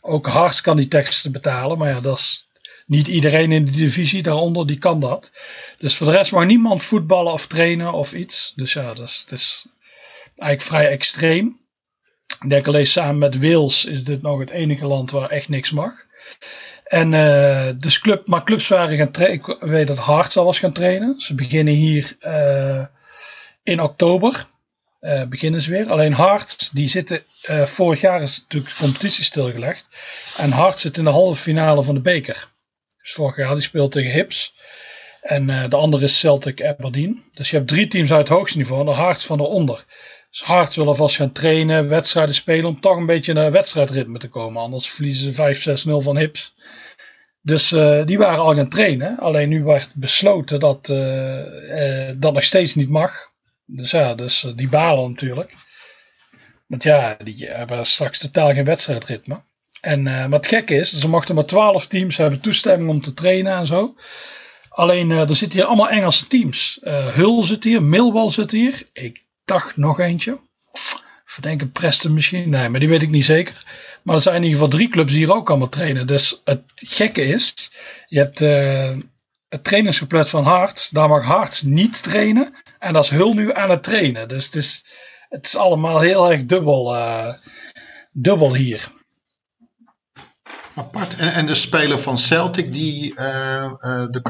Ook 0.02 0.28
Hart 0.28 0.62
kan 0.62 0.78
die 0.78 0.88
teksten 0.88 1.32
betalen, 1.32 1.78
maar 1.78 1.90
ja, 1.90 2.00
dat 2.00 2.18
is 2.18 2.48
niet 2.86 3.08
iedereen 3.08 3.52
in 3.52 3.66
de 3.66 3.72
divisie 3.72 4.24
daaronder 4.24 4.68
die 4.68 4.78
kan 4.78 5.00
dat. 5.00 5.32
Dus 5.78 5.96
voor 5.96 6.08
de 6.08 6.14
rest 6.14 6.32
mag 6.32 6.46
niemand 6.46 6.84
voetballen 6.84 7.34
of 7.34 7.48
trainen 7.48 7.94
of 7.94 8.14
iets. 8.14 8.54
Dus 8.56 8.74
ja, 8.74 8.94
dat 8.94 9.08
is, 9.08 9.26
is 9.30 9.68
eigenlijk 10.36 10.62
vrij 10.62 10.88
extreem. 10.88 11.60
Ik 12.42 12.50
denk 12.50 12.68
alleen 12.68 12.88
samen 12.88 13.18
met 13.18 13.40
Wales 13.40 13.86
is 13.86 14.04
dit 14.04 14.22
nog 14.22 14.40
het 14.40 14.50
enige 14.50 14.86
land 14.86 15.12
waar 15.12 15.30
echt 15.30 15.50
niks 15.50 15.72
mag. 15.72 15.92
En 16.84 17.14
uh, 17.14 17.70
dus 17.78 18.00
club, 18.00 18.28
maar 18.28 18.44
clubs 18.44 18.68
waren 18.68 18.98
gaan 18.98 19.12
trainen. 19.12 19.40
Ik 19.40 19.58
weet 19.60 19.88
dat 19.88 19.98
Hart 19.98 20.38
al 20.38 20.46
was 20.46 20.60
gaan 20.60 20.74
trainen. 20.74 21.20
Ze 21.20 21.36
beginnen 21.36 21.74
hier 21.74 22.18
uh, 22.22 22.86
in 23.64 23.82
oktober. 23.82 24.46
Uh, 25.02 25.24
beginnen 25.24 25.62
ze 25.62 25.72
weer. 25.72 25.90
Alleen 25.90 26.14
Hart, 26.14 26.76
die 26.76 26.90
zitten. 26.90 27.24
Uh, 27.50 27.62
vorig 27.62 28.02
jaar 28.02 28.22
is 28.22 28.40
natuurlijk 28.40 28.74
de 28.74 28.84
competitie 28.84 29.24
stilgelegd. 29.24 29.88
En 30.38 30.52
Hart 30.52 30.80
zit 30.80 30.98
in 30.98 31.04
de 31.04 31.10
halve 31.10 31.42
finale 31.42 31.84
van 31.84 31.96
de 31.96 32.02
beker. 32.02 32.48
Dus 33.02 33.12
vorig 33.12 33.38
jaar 33.38 33.54
die 33.54 33.64
speelt 33.64 33.92
tegen 33.92 34.12
Hips. 34.12 34.54
En 35.22 35.50
uh, 35.50 35.70
de 35.70 35.76
andere 35.76 36.04
is 36.04 36.20
Celtic 36.20 36.64
Aberdeen. 36.64 37.24
Dus 37.32 37.50
je 37.50 37.56
hebt 37.56 37.68
drie 37.68 37.88
teams 37.88 38.12
uit 38.12 38.28
het 38.28 38.38
hoogste 38.38 38.58
niveau 38.58 38.80
en 38.80 38.86
de 38.86 38.92
Hart 38.92 39.24
van 39.24 39.40
eronder. 39.40 39.84
Dus 40.30 40.44
Hart 40.44 40.76
wil 40.76 40.88
alvast 40.88 41.16
gaan 41.16 41.32
trainen, 41.32 41.90
wedstrijden 41.90 42.36
spelen. 42.36 42.66
om 42.66 42.80
toch 42.80 42.98
een 42.98 43.06
beetje 43.06 43.34
naar 43.34 43.52
wedstrijdritme 43.52 44.20
te 44.20 44.30
komen. 44.30 44.62
Anders 44.62 44.90
verliezen 44.90 45.34
ze 45.34 45.86
5-6-0 45.90 46.04
van 46.04 46.18
Hips. 46.18 46.54
Dus 47.42 47.70
die 48.06 48.18
waren 48.18 48.40
al 48.40 48.56
gaan 48.56 48.70
trainen. 48.70 49.20
Alleen 49.20 49.50
nu 49.50 49.64
werd 49.64 49.94
besloten 49.96 50.60
dat 50.60 50.86
dat 52.16 52.34
nog 52.34 52.44
steeds 52.44 52.76
niet 52.76 52.90
mag. 52.90 53.28
Dus 53.68 53.92
ja, 53.92 54.16
dus 54.16 54.44
eh, 54.44 54.52
die 54.56 54.70
balen 54.70 55.10
natuurlijk. 55.10 55.54
Want 56.68 56.84
ja, 56.84 57.18
die 57.24 57.46
hebben 57.46 57.86
straks 57.86 58.20
totaal 58.20 58.54
geen 58.54 58.66
wedstrijdritme. 58.66 59.42
En 59.82 60.30
wat 60.30 60.48
gek 60.48 60.70
is, 60.70 60.94
ze 60.94 61.10
mochten 61.10 61.36
maar 61.36 61.46
12 61.46 61.88
teams 61.88 62.18
hebben 62.18 62.42
toestemming 62.42 62.90
om 62.90 63.02
te 63.02 63.14
trainen 63.14 63.58
en 63.58 63.66
zo. 63.66 63.96
Alleen 64.70 65.10
uh, 65.10 65.30
er 65.30 65.36
zitten 65.36 65.60
hier 65.60 65.68
allemaal 65.68 65.90
Engelse 65.90 66.28
teams. 66.28 66.80
Uh, 66.84 67.08
Hull 67.08 67.44
zit 67.44 67.64
hier, 67.64 67.84
Millwall 67.84 68.30
zit 68.30 68.52
hier. 68.52 68.84
Ik 68.94 69.22
dacht 69.46 69.78
nog 69.78 70.00
eentje. 70.00 70.40
Verdenken 71.26 71.72
Preston 71.72 72.14
misschien. 72.14 72.50
Nee, 72.50 72.70
maar 72.70 72.80
die 72.80 72.90
weet 72.90 73.02
ik 73.02 73.10
niet 73.10 73.26
zeker. 73.26 73.64
Maar 74.04 74.16
er 74.16 74.22
zijn 74.22 74.36
in 74.36 74.44
ieder 74.44 74.58
geval 74.58 74.74
drie 74.74 74.90
clubs 74.90 75.12
die 75.12 75.26
hier 75.26 75.36
ook 75.36 75.50
allemaal 75.50 75.70
trainen. 75.70 76.08
Dus 76.08 76.42
het 76.44 76.64
gekke 76.76 77.26
is, 77.26 77.72
je 78.08 78.20
hebt 78.20 78.40
het 79.50 79.64
trainingsgeplet 79.64 80.30
van 80.30 80.44
Harts. 80.44 80.90
Daar 80.90 81.10
mag 81.10 81.26
Harts 81.26 81.62
niet 81.62 82.04
trainen. 82.04 82.56
En 82.80 82.94
dat 82.94 83.04
is 83.04 83.10
Hul 83.10 83.34
nu 83.34 83.54
aan 83.54 83.70
het 83.70 83.84
trainen. 83.84 84.28
Dus 84.28 84.46
het 84.46 84.56
is, 84.56 84.86
het 85.30 85.46
is 85.46 85.56
allemaal 85.56 86.00
heel 86.00 86.32
erg 86.32 86.46
dubbel, 86.46 86.96
uh, 86.96 87.34
dubbel 88.12 88.56
hier. 88.56 88.96
Apart. 90.76 91.16
En, 91.16 91.34
en 91.34 91.46
de 91.46 91.56
speler 91.56 92.00
van 92.00 92.18
Celtic 92.18 92.72
die 92.72 93.14
uh, 93.20 93.72
uh, 93.82 94.06
de 94.10 94.22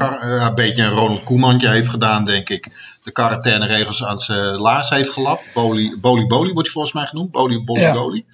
een 0.46 0.54
beetje 0.54 0.82
een 0.82 0.90
Ronald 0.90 1.22
Koemantje 1.22 1.68
heeft 1.68 1.88
gedaan, 1.88 2.24
denk 2.24 2.48
ik. 2.48 2.70
De 3.02 3.12
quarantaineregels 3.12 4.04
aan 4.04 4.18
zijn 4.18 4.56
laars 4.56 4.90
heeft 4.90 5.10
gelapt. 5.10 5.42
Boli, 5.54 5.96
Boli 6.00 6.26
Boli 6.26 6.52
wordt 6.52 6.62
hij 6.62 6.70
volgens 6.70 6.94
mij 6.94 7.06
genoemd. 7.06 7.30
Boli 7.30 7.64
Boli 7.64 7.80
ja. 7.80 7.92
Boli. 7.92 8.26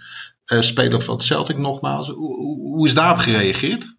speler 0.45 1.01
van 1.01 1.21
Celtic 1.21 1.57
nogmaals. 1.57 2.09
Hoe, 2.09 2.37
hoe, 2.37 2.61
hoe 2.61 2.87
is 2.87 2.95
daarop 2.95 3.19
gereageerd? 3.19 3.95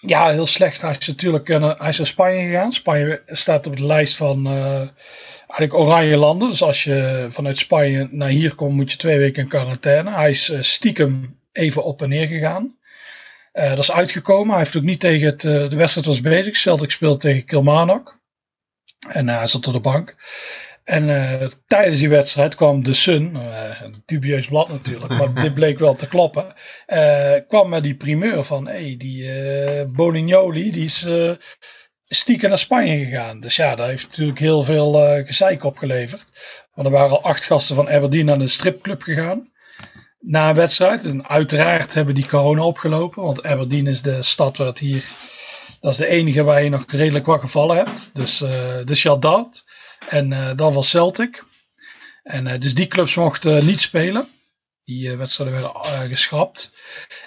Ja, 0.00 0.28
heel 0.28 0.46
slecht. 0.46 0.80
Hij 0.80 0.96
is 0.98 1.06
natuurlijk 1.06 1.48
hij 1.48 1.88
is 1.88 1.98
naar 1.98 2.06
Spanje 2.06 2.46
gegaan. 2.46 2.72
Spanje 2.72 3.22
staat 3.26 3.66
op 3.66 3.76
de 3.76 3.86
lijst 3.86 4.16
van 4.16 4.46
eigenlijk 5.54 5.74
oranje 5.74 6.16
landen. 6.16 6.48
Dus 6.48 6.62
als 6.62 6.84
je 6.84 7.26
vanuit 7.28 7.58
Spanje 7.58 8.08
naar 8.10 8.28
hier 8.28 8.54
komt, 8.54 8.74
moet 8.74 8.92
je 8.92 8.98
twee 8.98 9.18
weken 9.18 9.42
in 9.42 9.48
quarantaine. 9.48 10.10
Hij 10.10 10.30
is 10.30 10.50
uh, 10.50 10.62
stiekem 10.62 11.40
even 11.52 11.84
op 11.84 12.02
en 12.02 12.08
neer 12.08 12.26
gegaan. 12.26 12.76
Uh, 13.52 13.68
dat 13.68 13.78
is 13.78 13.92
uitgekomen. 13.92 14.48
Hij 14.48 14.58
heeft 14.58 14.76
ook 14.76 14.82
niet 14.82 15.00
tegen 15.00 15.26
het, 15.26 15.44
uh, 15.44 15.70
de 15.70 15.76
wedstrijd 15.76 16.06
was 16.06 16.20
bezig. 16.20 16.56
Celtic 16.56 16.90
speelde 16.90 17.18
tegen 17.18 17.44
Kilmarnock. 17.44 18.20
En 19.08 19.28
hij 19.28 19.46
zat 19.46 19.66
op 19.66 19.72
de 19.72 19.80
bank. 19.80 20.16
En 20.84 21.08
uh, 21.08 21.42
tijdens 21.66 21.98
die 21.98 22.08
wedstrijd 22.08 22.54
kwam 22.54 22.82
de 22.82 22.94
Sun, 22.94 23.34
uh, 23.34 23.80
een 23.82 24.02
dubieus 24.06 24.46
blad 24.46 24.68
natuurlijk, 24.68 25.12
maar 25.12 25.34
dit 25.42 25.54
bleek 25.54 25.78
wel 25.78 25.94
te 25.94 26.08
kloppen. 26.08 26.54
Uh, 26.86 27.32
kwam 27.48 27.68
met 27.68 27.82
die 27.82 27.96
primeur 27.96 28.44
van, 28.44 28.66
hé, 28.66 28.72
hey, 28.72 28.94
die 28.98 29.30
Bonignoli, 29.86 30.70
die 30.70 30.84
is 30.84 31.06
stiekem 32.14 32.48
naar 32.48 32.58
Spanje 32.58 33.04
gegaan. 33.04 33.40
Dus 33.40 33.56
ja, 33.56 33.74
dat 33.74 33.86
heeft 33.86 34.06
natuurlijk 34.08 34.38
heel 34.38 34.62
veel 34.62 35.22
gezeik 35.26 35.64
opgeleverd. 35.64 36.32
Want 36.74 36.86
er 36.86 36.92
waren 36.92 37.10
al 37.10 37.22
acht 37.22 37.44
gasten 37.44 37.74
van 37.76 37.90
Aberdeen 37.90 38.24
naar 38.24 38.38
de 38.38 38.48
stripclub 38.48 39.02
gegaan. 39.02 39.52
Na 40.20 40.48
een 40.48 40.54
wedstrijd. 40.54 41.04
En 41.04 41.28
uiteraard 41.28 41.94
hebben 41.94 42.14
die 42.14 42.26
corona 42.26 42.62
opgelopen. 42.62 43.22
Want 43.22 43.44
Aberdeen 43.44 43.86
is 43.86 44.02
de 44.02 44.22
stad 44.22 44.56
waar 44.56 44.66
het 44.66 44.78
hier... 44.78 45.04
Dat 45.80 45.92
is 45.92 45.98
de 45.98 46.06
enige 46.06 46.42
waar 46.42 46.62
je 46.62 46.70
nog 46.70 46.84
redelijk 46.86 47.26
wat 47.26 47.40
gevallen 47.40 47.76
hebt. 47.76 48.10
Dus, 48.14 48.44
dus 48.84 49.02
ja, 49.02 49.16
dat. 49.16 49.64
En 50.08 50.30
uh, 50.30 50.50
dat 50.56 50.74
was 50.74 50.88
Celtic. 50.88 51.44
En 52.22 52.46
uh, 52.46 52.52
dus 52.58 52.74
die 52.74 52.86
clubs 52.86 53.14
mochten 53.14 53.66
niet 53.66 53.80
spelen. 53.80 54.28
Die 54.84 55.08
uh, 55.08 55.16
wedstrijden 55.16 55.60
werden 55.60 56.08
geschrapt. 56.08 56.72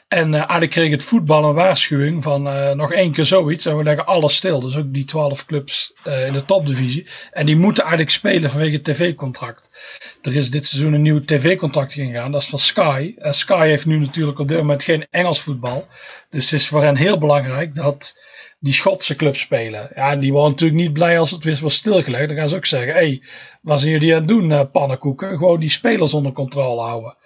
En 0.07 0.33
eigenlijk 0.33 0.71
kreeg 0.71 0.91
het 0.91 1.03
voetbal 1.03 1.43
een 1.43 1.53
waarschuwing 1.53 2.23
van 2.23 2.43
nog 2.77 2.91
één 2.91 3.11
keer 3.11 3.25
zoiets. 3.25 3.65
En 3.65 3.77
we 3.77 3.83
leggen 3.83 4.05
alles 4.05 4.35
stil. 4.35 4.59
Dus 4.59 4.77
ook 4.77 4.93
die 4.93 5.05
twaalf 5.05 5.45
clubs 5.45 5.93
in 6.03 6.33
de 6.33 6.45
topdivisie. 6.45 7.07
En 7.31 7.45
die 7.45 7.55
moeten 7.55 7.83
eigenlijk 7.83 8.11
spelen 8.11 8.49
vanwege 8.49 8.75
het 8.75 8.83
tv-contract. 8.83 9.77
Er 10.21 10.35
is 10.35 10.51
dit 10.51 10.65
seizoen 10.65 10.93
een 10.93 11.01
nieuw 11.01 11.19
tv-contract 11.19 11.95
ingegaan. 11.95 12.31
Dat 12.31 12.41
is 12.41 12.49
van 12.49 12.59
Sky. 12.59 13.13
En 13.17 13.33
Sky 13.33 13.67
heeft 13.67 13.85
nu 13.85 13.99
natuurlijk 13.99 14.39
op 14.39 14.47
dit 14.47 14.57
moment 14.57 14.83
geen 14.83 15.07
Engels 15.09 15.41
voetbal. 15.41 15.87
Dus 16.29 16.51
het 16.51 16.59
is 16.59 16.67
voor 16.67 16.83
hen 16.83 16.95
heel 16.95 17.17
belangrijk 17.17 17.75
dat 17.75 18.25
die 18.59 18.73
Schotse 18.73 19.15
clubs 19.15 19.39
spelen. 19.39 19.89
Ja, 19.95 20.15
die 20.15 20.33
waren 20.33 20.49
natuurlijk 20.49 20.79
niet 20.79 20.93
blij 20.93 21.19
als 21.19 21.31
het 21.31 21.43
weer 21.43 21.59
was 21.61 21.75
stilgelegd. 21.75 22.27
Dan 22.27 22.37
gaan 22.37 22.49
ze 22.49 22.55
ook 22.55 22.65
zeggen, 22.65 22.93
hé, 22.93 22.99
hey, 22.99 23.23
wat 23.61 23.79
zijn 23.79 23.91
jullie 23.91 24.13
aan 24.13 24.19
het 24.19 24.27
doen, 24.27 24.49
uh, 24.49 24.61
pannenkoeken? 24.71 25.37
Gewoon 25.37 25.59
die 25.59 25.69
spelers 25.69 26.13
onder 26.13 26.31
controle 26.31 26.81
houden. 26.81 27.17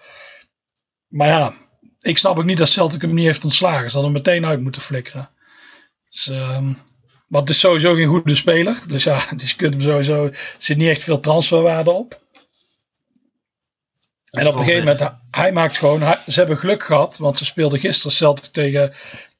Maar 1.07 1.27
ja, 1.27 1.53
ik 2.01 2.17
snap 2.17 2.37
ook 2.37 2.45
niet 2.45 2.57
dat 2.57 2.69
Celtic 2.69 3.01
hem 3.01 3.13
niet 3.13 3.25
heeft 3.25 3.43
ontslagen. 3.43 3.91
Ze 3.91 3.97
hadden 3.97 4.13
hem 4.13 4.23
meteen 4.23 4.45
uit 4.45 4.61
moeten 4.61 4.81
flikkeren. 4.81 5.29
Dus, 6.09 6.27
um, 6.27 6.77
want 7.27 7.47
het 7.47 7.49
is 7.49 7.59
sowieso 7.59 7.93
geen 7.93 8.07
goede 8.07 8.35
speler. 8.35 8.81
Dus 8.87 9.03
ja, 9.03 9.25
dus 9.35 9.49
je 9.49 9.55
kunt 9.55 9.73
hem 9.73 9.83
sowieso... 9.83 10.25
Er 10.25 10.55
zit 10.57 10.77
niet 10.77 10.89
echt 10.89 11.03
veel 11.03 11.19
transferwaarde 11.19 11.91
op. 11.91 12.19
En 14.31 14.47
op 14.47 14.53
een 14.53 14.65
gegeven 14.65 14.85
moment, 14.85 15.11
hij 15.31 15.51
maakt 15.51 15.77
gewoon... 15.77 15.99
ze 16.27 16.39
hebben 16.39 16.57
geluk 16.57 16.83
gehad, 16.83 17.17
want 17.17 17.37
ze 17.37 17.45
speelden 17.45 17.79
gisteren 17.79 18.11
Celtic 18.11 18.51
tegen 18.51 18.93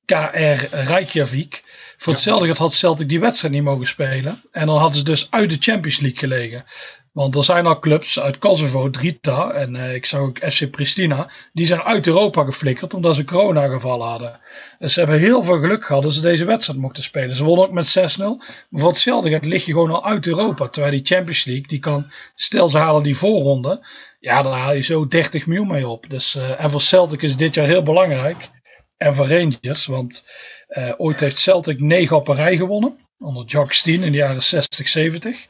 KR 0.05 0.75
Reykjavik. 0.75 1.63
Voor 1.97 2.13
hetzelfde 2.13 2.53
had 2.53 2.73
Celtic 2.73 3.09
die 3.09 3.19
wedstrijd 3.19 3.53
niet 3.53 3.63
mogen 3.63 3.87
spelen. 3.87 4.41
En 4.51 4.67
dan 4.67 4.77
hadden 4.77 4.97
ze 4.97 5.03
dus 5.03 5.27
uit 5.29 5.49
de 5.49 5.57
Champions 5.59 5.99
League 5.99 6.19
gelegen. 6.19 6.65
Want 7.11 7.35
er 7.35 7.43
zijn 7.43 7.65
al 7.65 7.79
clubs 7.79 8.19
uit 8.19 8.37
Kosovo, 8.37 8.89
Drita 8.89 9.51
en 9.51 9.75
uh, 9.75 9.93
ik 9.93 10.05
zag 10.05 10.19
ook 10.19 10.37
FC 10.37 10.71
Pristina. 10.71 11.31
Die 11.53 11.67
zijn 11.67 11.81
uit 11.81 12.07
Europa 12.07 12.43
geflikkerd 12.43 12.93
omdat 12.93 13.15
ze 13.15 13.23
corona 13.23 13.67
gevallen 13.67 14.07
hadden. 14.07 14.39
Dus 14.79 14.93
ze 14.93 14.99
hebben 14.99 15.19
heel 15.19 15.43
veel 15.43 15.59
geluk 15.59 15.85
gehad 15.85 16.03
dat 16.03 16.13
ze 16.13 16.21
deze 16.21 16.45
wedstrijd 16.45 16.79
mochten 16.79 17.03
spelen. 17.03 17.35
Ze 17.35 17.43
wonnen 17.43 17.65
ook 17.65 17.73
met 17.73 17.97
6-0. 17.97 18.21
Maar 18.69 18.81
voor 18.81 18.89
hetzelfde 18.89 19.29
geld 19.29 19.45
lig 19.45 19.65
je 19.65 19.71
gewoon 19.71 19.91
al 19.91 20.05
uit 20.05 20.27
Europa. 20.27 20.67
Terwijl 20.67 20.93
die 20.93 21.05
Champions 21.05 21.45
League, 21.45 21.67
die 21.67 21.79
kan, 21.79 22.11
stel 22.35 22.69
ze 22.69 22.77
halen 22.77 23.03
die 23.03 23.17
voorronde. 23.17 23.87
Ja, 24.19 24.41
dan 24.41 24.53
haal 24.53 24.73
je 24.73 24.81
zo 24.81 25.07
30 25.07 25.45
miljoen 25.45 25.67
mee 25.67 25.87
op. 25.87 26.09
Dus, 26.09 26.35
uh, 26.35 26.63
en 26.63 26.69
voor 26.69 26.81
Celtic 26.81 27.21
is 27.21 27.37
dit 27.37 27.53
jaar 27.53 27.67
heel 27.67 27.83
belangrijk. 27.83 28.49
En 28.97 29.15
voor 29.15 29.27
Rangers, 29.27 29.85
want 29.85 30.29
uh, 30.69 30.91
ooit 30.97 31.19
heeft 31.19 31.39
Celtic 31.39 31.79
negen 31.79 32.15
op 32.15 32.27
een 32.27 32.35
rij 32.35 32.57
gewonnen. 32.57 32.99
Onder 33.17 33.45
Jock 33.45 33.73
Steen 33.73 34.03
in 34.03 34.11
de 34.11 34.17
jaren 34.17 34.43
60, 34.43 34.89
70. 34.89 35.45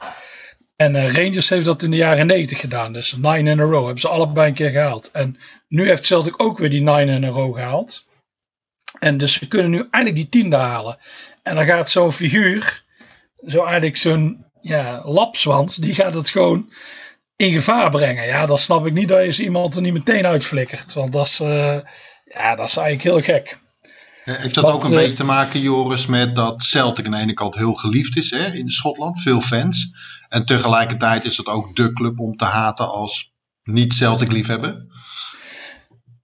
En 0.76 0.94
uh, 0.94 1.14
Rangers 1.14 1.48
heeft 1.48 1.64
dat 1.64 1.82
in 1.82 1.90
de 1.90 1.96
jaren 1.96 2.26
90 2.26 2.60
gedaan. 2.60 2.92
Dus 2.92 3.12
nine 3.12 3.50
in 3.50 3.60
a 3.60 3.64
row. 3.64 3.84
Hebben 3.84 4.00
ze 4.00 4.08
allebei 4.08 4.48
een 4.48 4.54
keer 4.54 4.70
gehaald. 4.70 5.10
En 5.10 5.38
nu 5.68 5.88
heeft 5.88 6.04
Celtic 6.04 6.42
ook 6.42 6.58
weer 6.58 6.70
die 6.70 6.82
nine 6.82 7.14
in 7.14 7.24
a 7.24 7.28
row 7.28 7.54
gehaald. 7.54 8.08
En 8.98 9.18
dus 9.18 9.32
ze 9.32 9.48
kunnen 9.48 9.70
nu 9.70 9.86
eindelijk 9.90 10.14
die 10.14 10.28
tiende 10.28 10.56
halen. 10.56 10.98
En 11.42 11.54
dan 11.54 11.64
gaat 11.64 11.90
zo'n 11.90 12.12
figuur, 12.12 12.82
zo 13.46 13.62
eigenlijk 13.62 13.96
zo'n 13.96 14.44
ja, 14.60 15.02
lapswans, 15.04 15.76
die 15.76 15.94
gaat 15.94 16.14
het 16.14 16.30
gewoon 16.30 16.72
in 17.36 17.52
gevaar 17.52 17.90
brengen. 17.90 18.26
Ja, 18.26 18.46
dan 18.46 18.58
snap 18.58 18.86
ik 18.86 18.92
niet 18.92 19.08
dat 19.08 19.36
je 19.36 19.42
iemand 19.42 19.76
er 19.76 19.82
niet 19.82 19.92
meteen 19.92 20.26
uitflikkert. 20.26 20.92
Want 20.92 21.12
dat 21.12 21.26
is, 21.26 21.40
uh, 21.40 21.78
ja, 22.24 22.56
dat 22.56 22.68
is 22.68 22.76
eigenlijk 22.76 23.02
heel 23.02 23.34
gek. 23.34 23.58
Heeft 24.24 24.54
dat 24.54 24.64
ook 24.64 24.84
een 24.84 24.90
beetje 24.90 25.16
te 25.16 25.24
maken, 25.24 25.60
Joris, 25.60 26.06
met 26.06 26.34
dat 26.34 26.62
Celtic 26.62 27.06
aan 27.06 27.12
de 27.12 27.18
ene 27.18 27.34
kant 27.34 27.54
heel 27.54 27.74
geliefd 27.74 28.16
is 28.16 28.30
hè, 28.30 28.46
in 28.46 28.70
Schotland, 28.70 29.20
veel 29.20 29.40
fans. 29.40 29.90
En 30.28 30.44
tegelijkertijd 30.44 31.24
is 31.24 31.36
het 31.36 31.46
ook 31.46 31.76
de 31.76 31.92
club 31.92 32.18
om 32.18 32.36
te 32.36 32.44
haten 32.44 32.88
als 32.88 33.32
niet-Celtic 33.62 34.32
liefhebber? 34.32 34.86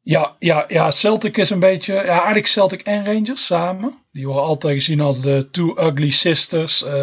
Ja, 0.02 0.36
ja, 0.38 0.64
ja, 0.68 0.90
Celtic 0.90 1.36
is 1.36 1.50
een 1.50 1.60
beetje, 1.60 1.94
ja, 1.94 2.02
eigenlijk 2.04 2.46
Celtic 2.46 2.80
en 2.80 3.04
Rangers 3.04 3.46
samen. 3.46 3.94
Die 4.12 4.26
worden 4.26 4.44
altijd 4.44 4.74
gezien 4.74 5.00
als 5.00 5.20
de 5.20 5.48
Two 5.50 5.76
Ugly 5.78 6.10
Sisters, 6.10 6.82
uh, 6.82 7.02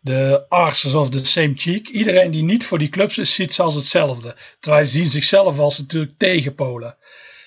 de 0.00 0.46
arses 0.48 0.94
of 0.94 1.10
the 1.10 1.24
same 1.24 1.52
cheek. 1.56 1.88
Iedereen 1.88 2.30
die 2.30 2.42
niet 2.42 2.66
voor 2.66 2.78
die 2.78 2.88
clubs 2.88 3.18
is, 3.18 3.34
ziet 3.34 3.54
ze 3.54 3.62
als 3.62 3.74
hetzelfde. 3.74 4.36
Terwijl 4.60 4.84
ze 4.84 4.90
zien 4.90 5.10
zichzelf 5.10 5.58
als 5.58 5.78
natuurlijk 5.78 6.18
tegenpolen. 6.18 6.96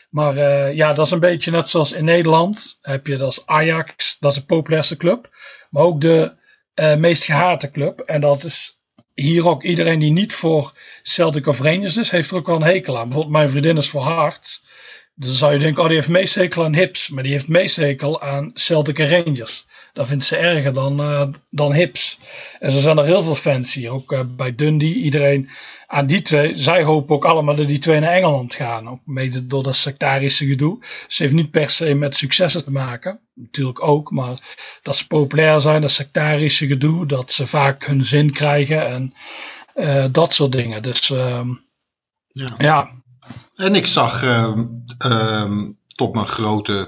Maar 0.10 0.36
uh, 0.36 0.74
ja, 0.74 0.94
dat 0.94 1.06
is 1.06 1.12
een 1.12 1.20
beetje 1.20 1.52
net 1.52 1.70
zoals 1.70 1.92
in 1.92 2.06
Nederland. 2.06 2.78
Heb 2.82 3.08
je 3.08 3.18
dat 3.18 3.32
is 3.32 3.46
Ajax, 3.46 4.18
dat 4.20 4.32
is 4.32 4.38
de 4.38 4.46
populairste 4.46 4.98
club. 4.98 5.30
Maar 5.70 5.84
ook 5.84 6.02
de 6.02 6.36
uh, 6.76 6.96
meest 6.96 7.24
gehate 7.24 7.72
club. 7.72 8.00
En 8.00 8.22
dat 8.22 8.44
is 8.44 8.82
hier 9.14 9.48
ook 9.48 9.64
iedereen 9.64 10.00
die 10.00 10.12
niet 10.12 10.34
voor 10.34 10.74
Celtic 11.04 11.48
of 11.48 11.60
Rangers 11.60 11.98
is, 11.98 12.10
heeft 12.10 12.32
er 12.32 12.38
ook 12.38 12.48
wel 12.48 12.56
een 12.56 12.62
hekel 12.64 12.98
aan. 12.98 13.04
Bijvoorbeeld 13.04 13.34
mijn 13.36 13.50
vriendin 13.50 13.78
is 13.78 13.90
voor 13.90 14.06
Hearts. 14.06 14.66
Dus 15.16 15.28
dan 15.28 15.38
zou 15.38 15.54
je 15.54 15.60
denken, 15.60 15.82
oh 15.82 15.88
die 15.88 15.98
heeft 15.98 16.10
meest 16.10 16.36
hekel 16.36 16.64
aan 16.64 16.76
Hips. 16.76 17.10
Maar 17.10 17.24
die 17.24 17.32
heeft 17.32 17.48
meest 17.48 17.76
hekel 17.76 18.22
aan 18.22 18.52
Celtic 18.54 19.00
en 19.00 19.10
Rangers. 19.10 19.66
Dat 19.98 20.08
vindt 20.08 20.26
ze 20.26 20.36
erger 20.36 20.74
dan, 20.74 21.02
uh, 21.02 21.28
dan 21.50 21.74
Hips. 21.74 22.20
En 22.60 22.72
zo 22.72 22.80
zijn 22.80 22.98
er 22.98 23.06
heel 23.06 23.24
veel 23.24 23.36
fans 23.36 23.74
hier. 23.74 23.90
Ook 23.90 24.12
uh, 24.12 24.20
bij 24.36 24.56
Dundee. 24.56 24.94
Iedereen 24.94 25.50
aan 25.88 26.06
die 26.06 26.22
twee, 26.22 26.56
zij 26.56 26.84
hopen 26.84 27.16
ook 27.16 27.26
allemaal 27.26 27.56
dat 27.56 27.68
die 27.68 27.80
twee 27.80 28.00
naar 28.00 28.14
Engeland 28.14 28.56
gaan. 28.56 28.90
Ook 28.90 29.00
mede 29.06 29.48
door 29.48 29.64
dat 29.64 29.76
sectarische 29.76 30.46
gedoe. 30.46 30.80
Ze 31.08 31.22
heeft 31.22 31.36
niet 31.36 31.52
per 31.52 31.70
se 31.70 31.94
met 31.94 32.16
successen 32.16 32.64
te 32.64 32.72
maken. 32.72 33.20
Natuurlijk 33.34 33.84
ook, 33.84 34.12
maar 34.12 34.58
dat 34.82 34.96
ze 34.96 35.08
populair 35.08 35.62
zijn, 35.62 35.82
dat 35.82 35.92
sectarische 35.92 36.68
gedoe, 36.68 37.06
dat 37.06 37.32
ze 37.32 37.48
vaak 37.48 37.86
hun 37.86 38.04
zin 38.04 38.32
krijgen 38.32 38.88
en 38.88 39.14
uh, 39.76 40.06
dat 40.12 40.34
soort 40.34 40.52
dingen. 40.52 40.84
Dus 40.84 41.10
uh, 41.10 41.42
ja. 42.28 42.56
ja. 42.58 42.92
En 43.56 43.76
ik 43.76 43.88
zag 43.88 44.24
uh, 44.24 45.52
tot 45.88 46.14
mijn 46.14 46.28
grote 46.28 46.88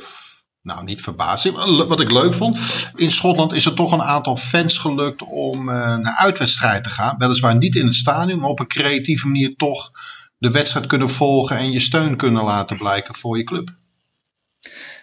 nou, 0.69 0.83
niet 0.83 1.01
verbazing, 1.01 1.85
wat 1.87 1.99
ik 1.99 2.11
leuk 2.11 2.33
vond. 2.33 2.57
In 2.95 3.11
Schotland 3.11 3.53
is 3.53 3.65
er 3.65 3.73
toch 3.73 3.91
een 3.91 4.01
aantal 4.01 4.35
fans 4.35 4.77
gelukt 4.77 5.23
om 5.23 5.69
uh, 5.69 5.75
naar 5.97 6.15
uitwedstrijd 6.17 6.83
te 6.83 6.89
gaan. 6.89 7.15
Weliswaar 7.17 7.55
niet 7.55 7.75
in 7.75 7.85
het 7.85 7.95
stadion, 7.95 8.39
maar 8.39 8.49
op 8.49 8.59
een 8.59 8.67
creatieve 8.67 9.27
manier 9.27 9.55
toch 9.55 9.91
de 10.37 10.51
wedstrijd 10.51 10.85
kunnen 10.85 11.09
volgen 11.09 11.57
en 11.57 11.71
je 11.71 11.79
steun 11.79 12.15
kunnen 12.15 12.43
laten 12.43 12.77
blijken 12.77 13.15
voor 13.15 13.37
je 13.37 13.43
club. 13.43 13.69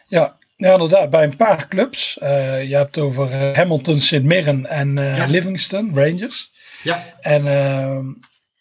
Ja, 0.08 0.36
ja 0.56 0.72
inderdaad. 0.72 1.10
Bij 1.10 1.24
een 1.24 1.36
paar 1.36 1.68
clubs. 1.68 2.18
Uh, 2.22 2.68
je 2.68 2.74
hebt 2.74 2.98
over 2.98 3.30
uh, 3.30 3.56
Hamilton, 3.56 4.00
St. 4.00 4.22
Mirren 4.22 4.66
en 4.66 4.94
ja. 4.94 5.26
Livingston, 5.26 5.90
Rangers. 5.94 6.50
Ja. 6.82 7.04
En 7.20 7.46
ehm, 7.46 8.06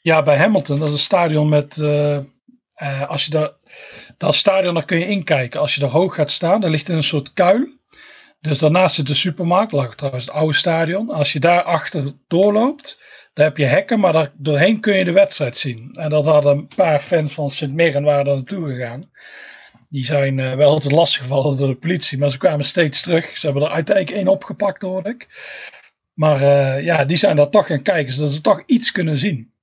ja, 0.01 0.23
bij 0.23 0.37
Hamilton, 0.37 0.79
dat 0.79 0.87
is 0.87 0.93
een 0.93 0.99
stadion 0.99 1.49
met, 1.49 1.83
als 3.07 3.25
je 3.25 3.31
daar 3.31 3.51
dat 4.17 4.35
stadion, 4.35 4.73
daar 4.73 4.85
kun 4.85 4.99
je 4.99 5.07
inkijken. 5.07 5.59
Als 5.59 5.75
je 5.75 5.81
er 5.81 5.87
hoog 5.87 6.15
gaat 6.15 6.31
staan, 6.31 6.61
daar 6.61 6.69
ligt 6.69 6.89
in 6.89 6.95
een 6.95 7.03
soort 7.03 7.33
kuil. 7.33 7.67
Dus 8.41 8.59
daarnaast 8.59 8.95
zit 8.95 9.07
de 9.07 9.13
supermarkt, 9.13 9.71
lag 9.71 9.95
trouwens 9.95 10.25
het 10.25 10.35
oude 10.35 10.53
stadion. 10.53 11.09
Als 11.09 11.33
je 11.33 11.39
daar 11.39 11.63
achter 11.63 12.13
doorloopt, 12.27 13.01
dan 13.33 13.45
heb 13.45 13.57
je 13.57 13.65
hekken, 13.65 13.99
maar 13.99 14.13
daar 14.13 14.31
doorheen 14.37 14.79
kun 14.79 14.97
je 14.97 15.03
de 15.03 15.11
wedstrijd 15.11 15.57
zien. 15.57 15.89
En 15.93 16.09
dat 16.09 16.25
hadden 16.25 16.57
een 16.57 16.67
paar 16.75 16.99
fans 16.99 17.33
van 17.33 17.49
Sint-Mirren 17.49 18.03
waren 18.03 18.25
daar 18.25 18.35
naartoe 18.35 18.67
gegaan. 18.67 19.09
Die 19.89 20.05
zijn 20.05 20.37
uh, 20.37 20.53
wel 20.53 20.69
altijd 20.69 20.95
lastiggevallen 20.95 21.57
door 21.57 21.67
de 21.67 21.75
politie, 21.75 22.17
maar 22.17 22.29
ze 22.29 22.37
kwamen 22.37 22.65
steeds 22.65 23.01
terug. 23.01 23.37
Ze 23.37 23.45
hebben 23.45 23.63
er 23.63 23.71
uiteindelijk 23.71 24.17
één 24.17 24.27
opgepakt, 24.27 24.81
hoor 24.81 25.07
ik. 25.07 25.27
Maar 26.13 26.41
uh, 26.41 26.83
ja, 26.83 27.05
die 27.05 27.17
zijn 27.17 27.35
daar 27.35 27.49
toch 27.49 27.67
gaan 27.67 27.81
kijken, 27.81 28.13
zodat 28.13 28.31
ze 28.31 28.41
toch 28.41 28.63
iets 28.65 28.91
kunnen 28.91 29.15
zien. 29.17 29.53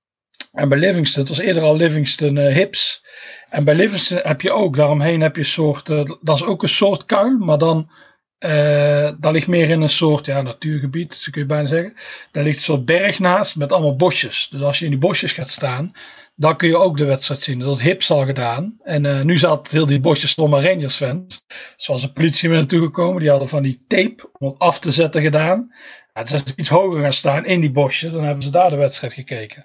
En 0.53 0.69
bij 0.69 0.79
Livingston, 0.79 1.21
het 1.23 1.37
was 1.37 1.47
eerder 1.47 1.63
al 1.63 1.77
Livingston 1.77 2.37
uh, 2.37 2.55
Hips. 2.55 3.05
En 3.49 3.65
bij 3.65 3.75
Livingston 3.75 4.19
heb 4.23 4.41
je 4.41 4.53
ook, 4.53 4.77
daaromheen 4.77 5.21
heb 5.21 5.35
je 5.35 5.41
een 5.41 5.47
soort, 5.49 5.89
uh, 5.89 6.05
dat 6.21 6.37
is 6.37 6.45
ook 6.45 6.63
een 6.63 6.69
soort 6.69 7.05
kuil, 7.05 7.39
maar 7.39 7.59
dan, 7.59 7.91
uh, 8.39 9.11
dat 9.19 9.33
ligt 9.33 9.47
meer 9.47 9.71
in 9.71 9.81
een 9.81 9.89
soort, 9.89 10.27
ja, 10.27 10.43
natuurgebied, 10.43 11.29
kun 11.31 11.41
je 11.41 11.47
bijna 11.47 11.69
zeggen. 11.69 11.95
Daar 12.33 12.45
ligt 12.45 12.57
een 12.57 12.63
soort 12.63 12.85
berg 12.85 13.19
naast 13.19 13.57
met 13.57 13.73
allemaal 13.73 13.97
bosjes. 13.97 14.49
Dus 14.51 14.63
als 14.63 14.79
je 14.79 14.85
in 14.85 14.91
die 14.91 15.01
bosjes 15.01 15.33
gaat 15.33 15.49
staan, 15.49 15.93
dan 16.37 16.57
kun 16.57 16.69
je 16.69 16.77
ook 16.77 16.97
de 16.97 17.05
wedstrijd 17.05 17.41
zien. 17.41 17.59
Dus 17.59 17.67
dat 17.67 17.79
is 17.79 17.83
Hips 17.83 18.11
al 18.11 18.25
gedaan. 18.25 18.79
En 18.83 19.27
nu 19.27 19.39
zat 19.39 19.71
heel 19.71 19.87
die 19.87 20.01
bosjes 20.01 20.31
stomme 20.31 20.61
Rangers 20.61 20.97
fans. 20.97 21.45
Zoals 21.77 22.03
de 22.03 22.13
politie 22.13 22.49
mee 22.49 22.59
naartoe 22.59 22.83
gekomen, 22.83 23.21
die 23.21 23.31
hadden 23.31 23.49
van 23.49 23.63
die 23.63 23.85
tape 23.87 24.31
om 24.39 24.49
het 24.49 24.59
af 24.59 24.79
te 24.79 24.93
zetten 24.93 25.23
gedaan. 25.23 25.73
Ja, 26.15 26.23
dus 26.23 26.33
als 26.33 26.43
ze 26.45 26.53
iets 26.57 26.69
hoger 26.69 27.01
gaan 27.01 27.13
staan 27.13 27.47
in 27.47 27.61
die 27.61 27.71
bosjes, 27.71 28.13
dan 28.13 28.25
hebben 28.25 28.43
ze 28.45 28.51
daar 28.51 28.71
de 28.71 28.77
wedstrijd 28.77 29.13
gekeken. 29.13 29.65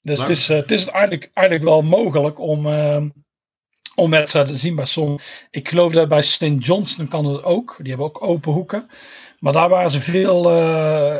Dus 0.00 0.18
het 0.20 0.28
is, 0.28 0.50
uh, 0.50 0.56
het 0.56 0.70
is 0.70 0.86
eigenlijk, 0.86 1.30
eigenlijk 1.34 1.68
wel 1.68 1.82
mogelijk 1.82 2.40
om, 2.40 2.66
uh, 2.66 3.02
om 3.94 4.10
wedstrijden 4.10 4.52
te 4.52 4.58
zien 4.58 4.76
bij 4.76 4.84
som. 4.84 5.18
Ik 5.50 5.68
geloof 5.68 5.92
dat 5.92 6.08
bij 6.08 6.22
St. 6.22 6.46
Johnston 6.58 7.08
kan 7.08 7.24
het 7.24 7.44
ook. 7.44 7.76
Die 7.78 7.88
hebben 7.88 8.06
ook 8.06 8.22
open 8.22 8.52
hoeken. 8.52 8.90
Maar 9.38 9.52
daar 9.52 9.68
waren 9.68 9.90
ze 9.90 10.00
veel 10.00 10.56
uh, 10.56 11.16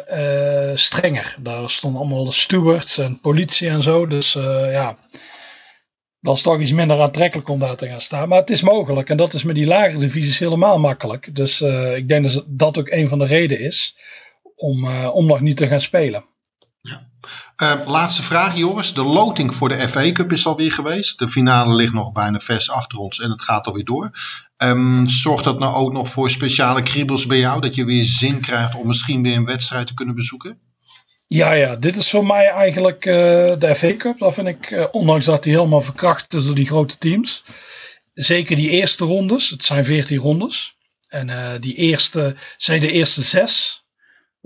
strenger. 0.75 1.37
Daar 1.41 1.71
stonden 1.71 2.01
allemaal 2.01 2.25
de 2.25 2.33
stewards 2.33 2.99
en 2.99 3.21
politie 3.21 3.69
en 3.69 3.83
zo. 3.83 4.07
Dus 4.07 4.33
ja, 4.33 4.97
dat 6.21 6.37
is 6.37 6.43
toch 6.43 6.61
iets 6.61 6.73
minder 6.73 7.01
aantrekkelijk 7.01 7.49
om 7.49 7.59
daar 7.59 7.77
te 7.77 7.89
gaan 7.89 8.01
staan. 8.01 8.29
Maar 8.29 8.39
het 8.39 8.51
is 8.51 8.63
mogelijk. 8.63 9.09
En 9.09 9.17
dat 9.17 9.35
is 9.35 9.43
met 9.43 9.55
die 9.55 9.67
lagere 9.67 9.99
divisies 9.99 10.39
helemaal 10.39 10.79
makkelijk. 10.79 11.35
Dus 11.35 11.61
ik 11.95 12.09
denk 12.09 12.25
dat 12.25 12.45
dat 12.49 12.79
ook 12.79 12.89
een 12.89 13.09
van 13.09 13.19
de 13.19 13.27
redenen 13.27 13.65
is 13.65 13.97
om, 14.57 14.89
om 15.07 15.27
nog 15.27 15.41
niet 15.41 15.57
te 15.57 15.67
gaan 15.67 15.81
spelen. 15.81 16.25
Uh, 17.63 17.87
laatste 17.87 18.23
vraag, 18.23 18.57
Joris. 18.57 18.95
De 18.95 19.05
loting 19.05 19.55
voor 19.55 19.69
de 19.69 19.89
FA 19.89 20.13
Cup 20.13 20.33
is 20.33 20.47
alweer 20.47 20.73
geweest. 20.73 21.19
De 21.19 21.29
finale 21.29 21.75
ligt 21.75 21.93
nog 21.93 22.13
bijna 22.13 22.39
vers 22.39 22.71
achter 22.71 22.99
ons 22.99 23.21
en 23.21 23.31
het 23.31 23.43
gaat 23.43 23.67
alweer 23.67 23.85
door. 23.85 24.11
Um, 24.57 25.09
zorgt 25.09 25.45
dat 25.45 25.59
nou 25.59 25.75
ook 25.75 25.93
nog 25.93 26.09
voor 26.09 26.31
speciale 26.31 26.83
kriebels 26.83 27.27
bij 27.27 27.39
jou? 27.39 27.61
Dat 27.61 27.75
je 27.75 27.85
weer 27.85 28.05
zin 28.05 28.41
krijgt 28.41 28.75
om 28.75 28.87
misschien 28.87 29.23
weer 29.23 29.37
een 29.37 29.45
wedstrijd 29.45 29.87
te 29.87 29.95
kunnen 29.95 30.15
bezoeken? 30.15 30.59
Ja, 31.27 31.53
ja, 31.53 31.77
dit 31.77 31.97
is 31.97 32.11
voor 32.11 32.27
mij 32.27 32.47
eigenlijk 32.47 33.05
uh, 33.05 33.15
de 33.59 33.75
FA 33.77 33.97
Cup. 33.97 34.19
Dat 34.19 34.35
vind 34.35 34.49
ik, 34.49 34.71
uh, 34.71 34.85
ondanks 34.93 35.25
dat 35.25 35.43
die 35.43 35.55
helemaal 35.55 35.81
verkracht 35.81 36.35
is 36.35 36.53
die 36.53 36.67
grote 36.67 36.99
teams. 36.99 37.45
Zeker 38.15 38.57
die 38.57 38.71
eerste 38.71 39.05
rondes. 39.05 39.51
Het 39.51 39.65
zijn 39.65 39.85
veertien 39.85 40.19
rondes. 40.19 40.77
En 41.09 41.29
uh, 41.29 41.51
die 41.61 41.75
eerste 41.75 42.37
zijn 42.57 42.81
de 42.81 42.93
eerste 42.93 43.23
zes. 43.23 43.83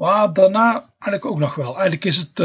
Maar 0.03 0.33
daarna 0.33 0.73
eigenlijk 0.99 1.25
ook 1.25 1.39
nog 1.39 1.55
wel. 1.55 1.73
Eigenlijk 1.73 2.05
is 2.05 2.17
het 2.17 2.37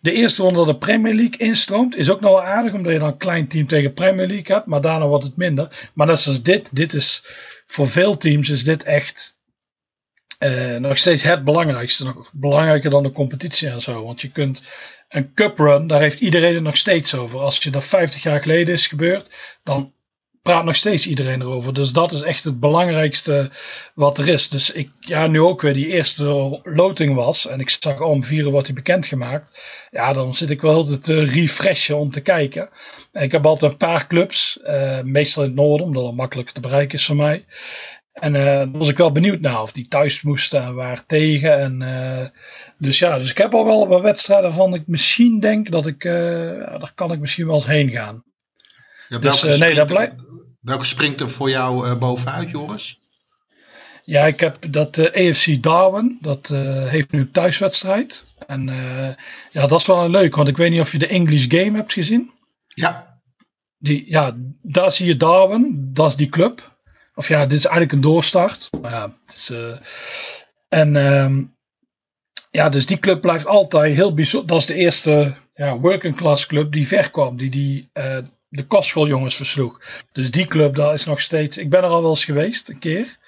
de 0.00 0.12
eerste 0.12 0.42
ronde 0.42 0.58
dat 0.58 0.66
de 0.66 0.76
Premier 0.76 1.14
League 1.14 1.38
instroomt, 1.38 1.96
is 1.96 2.10
ook 2.10 2.20
nog 2.20 2.30
wel 2.30 2.42
aardig, 2.42 2.72
omdat 2.72 2.92
je 2.92 2.98
dan 2.98 3.08
een 3.08 3.16
klein 3.16 3.48
team 3.48 3.66
tegen 3.66 3.92
Premier 3.92 4.26
League 4.26 4.54
hebt, 4.54 4.66
maar 4.66 4.80
daarna 4.80 5.06
wordt 5.06 5.24
het 5.24 5.36
minder. 5.36 5.90
Maar 5.94 6.06
net 6.06 6.20
zoals 6.20 6.42
dit, 6.42 6.76
dit 6.76 6.92
is 6.94 7.24
voor 7.66 7.88
veel 7.88 8.16
teams 8.16 8.48
is 8.48 8.64
dit 8.64 8.82
echt 8.82 9.38
uh, 10.38 10.76
nog 10.76 10.98
steeds 10.98 11.22
het 11.22 11.44
belangrijkste. 11.44 12.04
Nog 12.04 12.30
belangrijker 12.32 12.90
dan 12.90 13.02
de 13.02 13.12
competitie 13.12 13.68
en 13.68 13.82
zo. 13.82 14.04
Want 14.04 14.20
je 14.20 14.30
kunt 14.30 14.64
een 15.08 15.34
cup 15.34 15.58
run, 15.58 15.86
daar 15.86 16.00
heeft 16.00 16.20
iedereen 16.20 16.54
het 16.54 16.62
nog 16.62 16.76
steeds 16.76 17.14
over. 17.14 17.40
Als 17.40 17.58
je 17.58 17.70
dat 17.70 17.84
50 17.84 18.22
jaar 18.22 18.40
geleden 18.40 18.74
is 18.74 18.86
gebeurd, 18.86 19.30
dan 19.62 19.92
praat 20.42 20.64
nog 20.64 20.76
steeds 20.76 21.06
iedereen 21.06 21.40
erover. 21.40 21.74
Dus 21.74 21.92
dat 21.92 22.12
is 22.12 22.22
echt 22.22 22.44
het 22.44 22.60
belangrijkste 22.60 23.50
wat 23.94 24.18
er 24.18 24.28
is. 24.28 24.48
Dus 24.48 24.72
ik, 24.72 24.90
ja, 25.00 25.26
nu 25.26 25.40
ook 25.40 25.60
weer 25.60 25.74
die 25.74 25.86
eerste 25.86 26.60
loting 26.62 27.14
was. 27.14 27.46
En 27.46 27.60
ik 27.60 27.70
zag 27.70 28.00
om 28.00 28.24
vier 28.24 28.44
uur 28.44 28.50
wordt 28.50 28.66
hij 28.66 28.76
bekendgemaakt. 28.76 29.62
Ja, 29.90 30.12
dan 30.12 30.34
zit 30.34 30.50
ik 30.50 30.60
wel 30.60 30.74
altijd 30.74 31.04
te 31.04 31.24
refreshen 31.24 31.96
om 31.98 32.10
te 32.10 32.20
kijken. 32.20 32.70
En 33.12 33.22
ik 33.22 33.32
heb 33.32 33.46
altijd 33.46 33.72
een 33.72 33.78
paar 33.78 34.06
clubs. 34.06 34.58
Uh, 34.62 35.00
meestal 35.00 35.42
in 35.42 35.48
het 35.48 35.58
noorden, 35.58 35.86
omdat 35.86 36.06
het 36.06 36.16
makkelijk 36.16 36.50
te 36.50 36.60
bereiken 36.60 36.98
is 36.98 37.06
voor 37.06 37.16
mij. 37.16 37.44
En 38.12 38.34
uh, 38.34 38.62
was 38.72 38.88
ik 38.88 38.96
wel 38.96 39.12
benieuwd 39.12 39.40
naar 39.40 39.62
of 39.62 39.72
die 39.72 39.88
thuis 39.88 40.22
moesten 40.22 40.62
en 40.62 40.74
waar 40.74 41.06
tegen. 41.06 41.58
En, 41.58 41.80
uh, 41.80 42.26
dus 42.78 42.98
ja, 42.98 43.18
dus 43.18 43.30
ik 43.30 43.38
heb 43.38 43.54
al 43.54 43.64
wel 43.64 43.88
wat 43.88 44.02
wedstrijden 44.02 44.52
van 44.52 44.74
ik 44.74 44.82
misschien 44.86 45.40
denk 45.40 45.70
dat 45.70 45.86
ik, 45.86 46.02
daar 46.02 46.92
kan 46.94 47.12
ik 47.12 47.20
misschien 47.20 47.46
wel 47.46 47.54
eens 47.54 47.66
heen 47.66 47.90
gaan. 47.90 48.24
Ja, 49.10 49.18
dus, 49.18 49.44
uh, 49.44 49.58
nee, 49.58 49.74
dat 49.74 49.86
blijft. 49.86 50.14
Welke 50.60 50.84
springt 50.84 51.20
er 51.20 51.30
voor 51.30 51.50
jou 51.50 51.86
uh, 51.86 51.98
bovenuit, 51.98 52.50
Joris? 52.50 52.98
Ja, 54.04 54.26
ik 54.26 54.40
heb 54.40 54.72
dat 54.72 54.98
uh, 54.98 55.06
eh, 55.06 55.28
EFC 55.28 55.62
Darwin. 55.62 56.18
Dat 56.20 56.48
heeft 56.88 57.12
nu 57.12 57.30
thuiswedstrijd. 57.30 58.26
En 58.46 58.66
ja, 59.50 59.66
dat 59.66 59.80
is 59.80 59.86
wel 59.86 60.04
een 60.04 60.10
leuk. 60.10 60.36
Want 60.36 60.48
ik 60.48 60.56
weet 60.56 60.70
niet 60.70 60.80
of 60.80 60.92
je 60.92 60.98
de 60.98 61.06
English 61.06 61.46
Game 61.48 61.76
hebt 61.76 61.92
gezien. 61.92 62.30
Ja. 62.66 63.20
Die, 63.78 64.10
ja, 64.10 64.36
daar 64.62 64.92
zie 64.92 65.06
je 65.06 65.16
Darwin. 65.16 65.90
Dat 65.92 66.08
is 66.08 66.16
die 66.16 66.28
club. 66.28 66.78
Of 67.14 67.28
ja, 67.28 67.42
dit 67.46 67.58
is 67.58 67.64
eigenlijk 67.64 67.92
een 67.92 68.00
doorstart. 68.00 68.68
Maar 68.80 68.90
ja, 68.90 69.14
het 69.24 69.34
is, 69.34 69.52
en 70.68 70.96
um, 70.96 71.56
ja, 72.50 72.68
dus 72.68 72.86
die 72.86 72.98
club 72.98 73.20
blijft 73.20 73.46
altijd 73.46 73.94
heel 73.94 74.14
bijzonder. 74.14 74.48
Dat 74.48 74.60
is 74.60 74.66
de 74.66 74.74
eerste 74.74 75.34
ja, 75.54 75.78
working 75.78 76.16
class 76.16 76.46
club 76.46 76.72
die 76.72 76.86
ver 76.86 77.10
kwam. 77.10 77.36
Die 77.36 77.50
die 77.50 77.90
de 78.50 78.66
kostschooljongens 78.66 79.36
versloeg. 79.36 79.80
Dus 80.12 80.30
die 80.30 80.46
club, 80.46 80.74
daar 80.74 80.94
is 80.94 81.04
nog 81.04 81.20
steeds. 81.20 81.58
Ik 81.58 81.70
ben 81.70 81.82
er 81.82 81.88
al 81.88 82.00
wel 82.00 82.10
eens 82.10 82.24
geweest, 82.24 82.68
een 82.68 82.78
keer. 82.78 83.18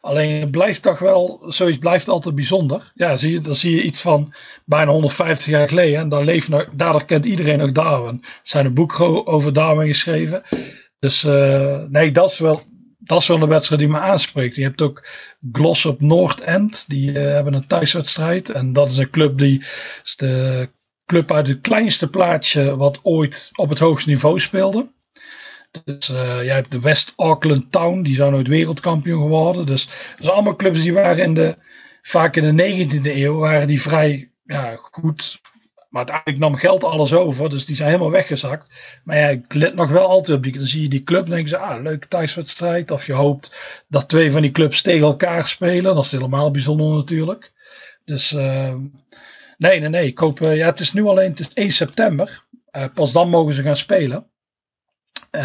Alleen 0.00 0.40
het 0.40 0.50
blijft 0.50 0.82
toch 0.82 0.98
wel, 0.98 1.44
zoiets 1.48 1.78
blijft 1.78 2.08
altijd 2.08 2.34
bijzonder. 2.34 2.92
Ja, 2.94 3.16
zie 3.16 3.32
je, 3.32 3.40
dan 3.40 3.54
zie 3.54 3.76
je 3.76 3.82
iets 3.82 4.00
van 4.00 4.34
bijna 4.64 4.90
150 4.90 5.46
jaar 5.46 5.68
geleden. 5.68 5.98
En 5.98 6.08
daar 6.08 6.24
leeft 6.24 6.48
nog, 6.48 6.68
daardoor 6.72 7.04
kent 7.04 7.24
iedereen 7.24 7.58
nog 7.58 7.72
Darwin. 7.72 8.20
Er 8.22 8.40
zijn 8.42 8.66
een 8.66 8.74
boek 8.74 9.00
over 9.00 9.52
Darwin 9.52 9.86
geschreven. 9.86 10.42
Dus 10.98 11.24
uh, 11.24 11.82
nee, 11.88 12.10
dat 12.10 12.30
is 12.30 12.38
wel, 12.38 12.62
dat 12.98 13.20
is 13.20 13.26
wel 13.26 13.42
een 13.42 13.48
wedstrijd 13.48 13.80
die 13.80 13.90
me 13.90 13.98
aanspreekt. 13.98 14.56
Je 14.56 14.62
hebt 14.62 14.82
ook 14.82 15.06
Glossop 15.52 16.00
North 16.00 16.40
End. 16.40 16.88
Die 16.88 17.10
uh, 17.10 17.14
hebben 17.14 17.54
een 17.54 17.66
thuiswedstrijd. 17.66 18.50
En 18.50 18.72
dat 18.72 18.90
is 18.90 18.96
een 18.96 19.10
club 19.10 19.38
die 19.38 19.64
de 20.16 20.68
club 21.06 21.32
uit 21.32 21.46
het 21.46 21.60
kleinste 21.60 22.10
plaatsje 22.10 22.76
wat 22.76 23.00
ooit 23.02 23.50
op 23.54 23.68
het 23.68 23.78
hoogste 23.78 24.10
niveau 24.10 24.40
speelde. 24.40 24.86
Dus 25.84 26.08
uh, 26.08 26.44
jij 26.44 26.54
hebt 26.54 26.70
de 26.70 26.80
West 26.80 27.12
Auckland 27.16 27.72
Town, 27.72 28.02
die 28.02 28.14
zijn 28.14 28.32
nooit 28.32 28.48
wereldkampioen 28.48 29.22
geworden. 29.22 29.66
Dus 29.66 29.86
dat 29.86 30.16
zijn 30.18 30.32
allemaal 30.32 30.56
clubs 30.56 30.82
die 30.82 30.92
waren 30.92 31.24
in 31.24 31.34
de, 31.34 31.56
vaak 32.02 32.36
in 32.36 32.56
de 32.56 32.86
19e 32.86 33.02
eeuw, 33.02 33.34
waren 33.34 33.66
die 33.66 33.82
vrij 33.82 34.30
ja, 34.44 34.78
goed. 34.80 35.40
Maar 35.88 36.04
uiteindelijk 36.06 36.38
nam 36.38 36.60
geld 36.60 36.84
alles 36.84 37.12
over, 37.12 37.50
dus 37.50 37.66
die 37.66 37.76
zijn 37.76 37.88
helemaal 37.88 38.10
weggezakt. 38.10 38.74
Maar 39.04 39.16
ja, 39.16 39.28
ik 39.28 39.54
let 39.54 39.74
nog 39.74 39.90
wel 39.90 40.06
altijd 40.06 40.36
op 40.36 40.42
die. 40.42 40.52
Dan 40.52 40.66
zie 40.66 40.82
je 40.82 40.88
die 40.88 41.02
club 41.02 41.24
en 41.24 41.30
denk 41.30 41.48
je, 41.48 41.56
ah, 41.56 41.82
leuke 41.82 42.08
thuiswedstrijd. 42.08 42.90
Of 42.90 43.06
je 43.06 43.12
hoopt 43.12 43.56
dat 43.88 44.08
twee 44.08 44.30
van 44.30 44.42
die 44.42 44.50
clubs 44.50 44.82
tegen 44.82 45.06
elkaar 45.06 45.48
spelen. 45.48 45.94
Dat 45.94 46.04
is 46.04 46.12
helemaal 46.12 46.50
bijzonder 46.50 46.94
natuurlijk. 46.94 47.52
Dus 48.04 48.32
uh, 48.32 48.74
Nee, 49.58 49.80
nee, 49.80 49.88
nee. 49.88 50.06
Ik 50.06 50.18
hoop, 50.18 50.40
uh, 50.40 50.56
ja, 50.56 50.66
het 50.66 50.80
is 50.80 50.92
nu 50.92 51.04
alleen 51.04 51.30
het 51.30 51.40
is 51.40 51.52
1 51.52 51.70
september. 51.72 52.42
Uh, 52.76 52.84
pas 52.94 53.12
dan 53.12 53.28
mogen 53.28 53.54
ze 53.54 53.62
gaan 53.62 53.76
spelen. 53.76 54.26
Uh, 55.32 55.42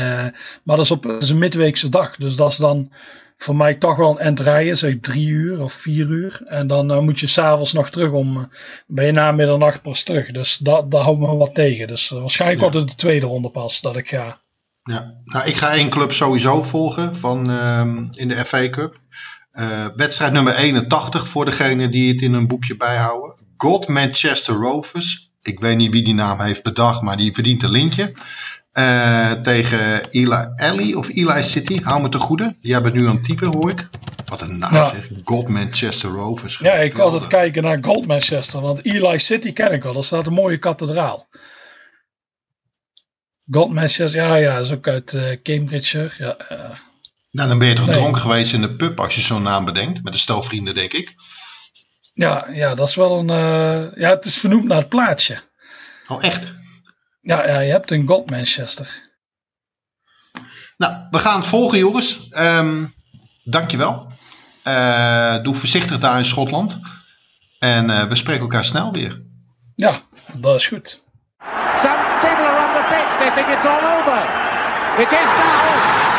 maar 0.63 0.75
dat 0.75 0.79
is 0.79 0.91
op 0.91 1.03
dat 1.03 1.21
is 1.21 1.29
een 1.29 1.37
midweekse 1.37 1.89
dag. 1.89 2.15
Dus 2.15 2.35
dat 2.35 2.51
is 2.51 2.57
dan 2.57 2.91
voor 3.37 3.55
mij 3.55 3.75
toch 3.75 3.95
wel 3.95 4.09
een 4.09 4.25
end 4.25 4.39
rijden. 4.39 4.77
Zeg 4.77 4.95
drie 5.01 5.27
uur 5.27 5.61
of 5.61 5.73
vier 5.73 6.07
uur. 6.07 6.41
En 6.45 6.67
dan 6.67 7.03
moet 7.03 7.19
je 7.19 7.27
s'avonds 7.27 7.73
nog 7.73 7.89
terug 7.89 8.11
om. 8.11 8.51
ben 8.87 9.05
je 9.05 9.11
na 9.11 9.31
middernacht 9.31 9.81
pas 9.81 10.03
terug. 10.03 10.31
Dus 10.31 10.57
dat, 10.57 10.91
dat 10.91 11.01
houdt 11.01 11.19
me 11.19 11.35
wat 11.35 11.55
tegen. 11.55 11.87
Dus 11.87 12.09
waarschijnlijk 12.09 12.61
ja. 12.61 12.69
wordt 12.69 12.79
het 12.81 12.89
de 12.89 13.03
tweede 13.03 13.25
ronde 13.25 13.49
pas 13.49 13.81
dat 13.81 13.97
ik 13.97 14.09
ga. 14.09 14.37
Ja, 14.83 15.13
nou, 15.25 15.47
ik 15.47 15.57
ga 15.57 15.73
één 15.73 15.89
club 15.89 16.11
sowieso 16.11 16.63
volgen 16.63 17.15
van, 17.15 17.49
uh, 17.49 17.81
in 18.11 18.27
de 18.27 18.45
FA 18.45 18.69
Cup. 18.69 18.99
Uh, 19.51 19.85
wedstrijd 19.95 20.31
nummer 20.31 20.55
81 20.55 21.27
voor 21.27 21.45
degene 21.45 21.89
die 21.89 22.13
het 22.13 22.21
in 22.21 22.33
een 22.33 22.47
boekje 22.47 22.77
bijhouden. 22.77 23.35
God 23.57 23.87
Manchester 23.87 24.55
Rovers. 24.55 25.31
Ik 25.41 25.59
weet 25.59 25.77
niet 25.77 25.91
wie 25.91 26.03
die 26.03 26.13
naam 26.13 26.39
heeft 26.39 26.63
bedacht, 26.63 27.01
maar 27.01 27.17
die 27.17 27.33
verdient 27.33 27.63
een 27.63 27.71
lintje. 27.71 28.13
Uh, 28.73 29.31
tegen 29.31 30.09
Eli 30.09 30.47
Alley 30.55 30.93
of 30.93 31.09
Eli 31.09 31.43
City. 31.43 31.79
Hou 31.83 32.01
me 32.01 32.09
te 32.09 32.19
goede. 32.19 32.55
Die 32.61 32.73
hebben 32.73 32.93
nu 32.93 33.07
een 33.07 33.21
type, 33.21 33.45
hoor 33.45 33.69
ik. 33.69 33.89
Wat 34.25 34.41
een 34.41 34.57
naam 34.57 34.73
ja. 34.73 34.89
zeg. 34.89 35.09
God 35.23 35.47
Manchester 35.47 36.09
Rovers. 36.09 36.57
Ja, 36.57 36.73
ik 36.73 36.93
was 36.93 37.13
het 37.13 37.27
kijken 37.27 37.63
naar 37.63 37.77
Gold 37.81 38.07
Manchester. 38.07 38.61
Want 38.61 38.85
Eli 38.85 39.19
City 39.19 39.53
ken 39.53 39.71
ik 39.71 39.85
al. 39.85 39.93
Daar 39.93 40.03
staat 40.03 40.27
een 40.27 40.33
mooie 40.33 40.57
kathedraal. 40.57 41.27
God 43.51 43.73
Manchester, 43.73 44.21
ja, 44.21 44.35
ja, 44.35 44.57
is 44.57 44.71
ook 44.71 44.87
uit 44.87 45.13
uh, 45.13 45.41
Cambridge. 45.43 46.11
Ja, 46.17 46.37
nou, 47.31 47.49
dan 47.49 47.59
ben 47.59 47.67
je 47.67 47.73
toch 47.73 47.85
nee. 47.85 47.95
dronken 47.95 48.21
geweest 48.21 48.53
in 48.53 48.61
de 48.61 48.75
pub 48.75 48.99
als 48.99 49.15
je 49.15 49.21
zo'n 49.21 49.41
naam 49.41 49.65
bedenkt. 49.65 50.03
Met 50.03 50.13
een 50.13 50.19
stel 50.19 50.43
vrienden, 50.43 50.75
denk 50.75 50.93
ik. 50.93 51.13
Ja, 52.13 52.47
ja, 52.51 52.75
dat 52.75 52.87
is 52.87 52.95
wel 52.95 53.19
een. 53.19 53.29
Uh, 53.29 53.95
ja, 53.95 54.09
het 54.09 54.25
is 54.25 54.37
vernoemd 54.37 54.63
naar 54.63 54.77
het 54.77 54.89
plaatsje. 54.89 55.41
Oh, 56.07 56.23
echt? 56.23 56.53
Ja, 57.21 57.47
ja 57.47 57.59
je 57.59 57.71
hebt 57.71 57.91
een 57.91 58.07
God 58.07 58.29
Manchester. 58.29 59.07
Nou, 60.77 60.93
we 61.11 61.19
gaan 61.19 61.39
het 61.39 61.47
volgen, 61.47 61.77
Joris. 61.77 62.17
Um, 62.37 62.93
dankjewel. 63.43 64.11
Uh, 64.63 65.43
doe 65.43 65.55
voorzichtig 65.55 65.99
daar 65.99 66.17
in 66.17 66.25
Schotland. 66.25 66.79
En 67.59 67.89
uh, 67.89 68.03
we 68.03 68.15
spreken 68.15 68.41
elkaar 68.41 68.65
snel 68.65 68.91
weer. 68.91 69.21
Ja, 69.75 70.01
dat 70.33 70.55
is 70.55 70.67
goed. 70.67 71.03
Some 71.81 71.97
people 72.21 72.45
are 72.45 72.67
on 72.67 72.73
the 72.73 72.85
pitch. 72.89 73.17
They 73.17 73.31
think 73.35 73.47
it's 73.57 73.65
all 73.65 73.83
over. 73.97 74.21
It 75.01 75.11
is 75.11 75.25
now. 75.25 76.18